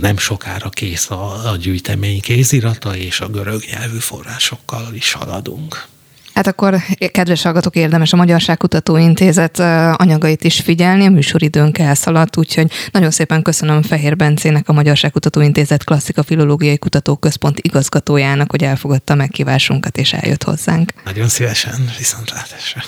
nem 0.00 0.18
sokára 0.18 0.68
kész 0.68 1.11
a, 1.11 1.50
a 1.50 1.57
gyűjtemény 1.57 2.20
kézirata, 2.20 2.96
és 2.96 3.20
a 3.20 3.29
görög 3.29 3.62
nyelvű 3.70 3.98
forrásokkal 3.98 4.94
is 4.94 5.12
haladunk. 5.12 5.87
Hát 6.35 6.47
akkor, 6.47 6.77
kedves 7.12 7.42
hallgatók, 7.42 7.77
érdemes 7.77 8.12
a 8.12 8.16
Magyarságkutató 8.16 8.97
Intézet 8.97 9.59
anyagait 9.97 10.44
is 10.44 10.61
figyelni, 10.61 11.07
a 11.07 11.11
műsoridőnk 11.11 11.79
elszaladt, 11.79 12.37
úgyhogy 12.37 12.73
nagyon 12.90 13.11
szépen 13.11 13.42
köszönöm 13.42 13.83
Fehér 13.83 14.16
Bencének, 14.16 14.68
a 14.68 14.73
Magyarságkutató 14.73 15.40
Intézet 15.40 15.85
Klasszika 15.85 16.23
Filológiai 16.23 16.79
Kutatóközpont 16.79 17.59
igazgatójának, 17.61 18.51
hogy 18.51 18.64
elfogadta 18.64 19.14
meghívásunkat 19.14 19.99
és 19.99 20.12
eljött 20.12 20.42
hozzánk. 20.42 20.92
Nagyon 21.05 21.29
szívesen, 21.29 21.90
viszontlátásra. 21.99 22.83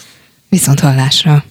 Viszont 0.48 0.80
hallásra. 0.80 1.44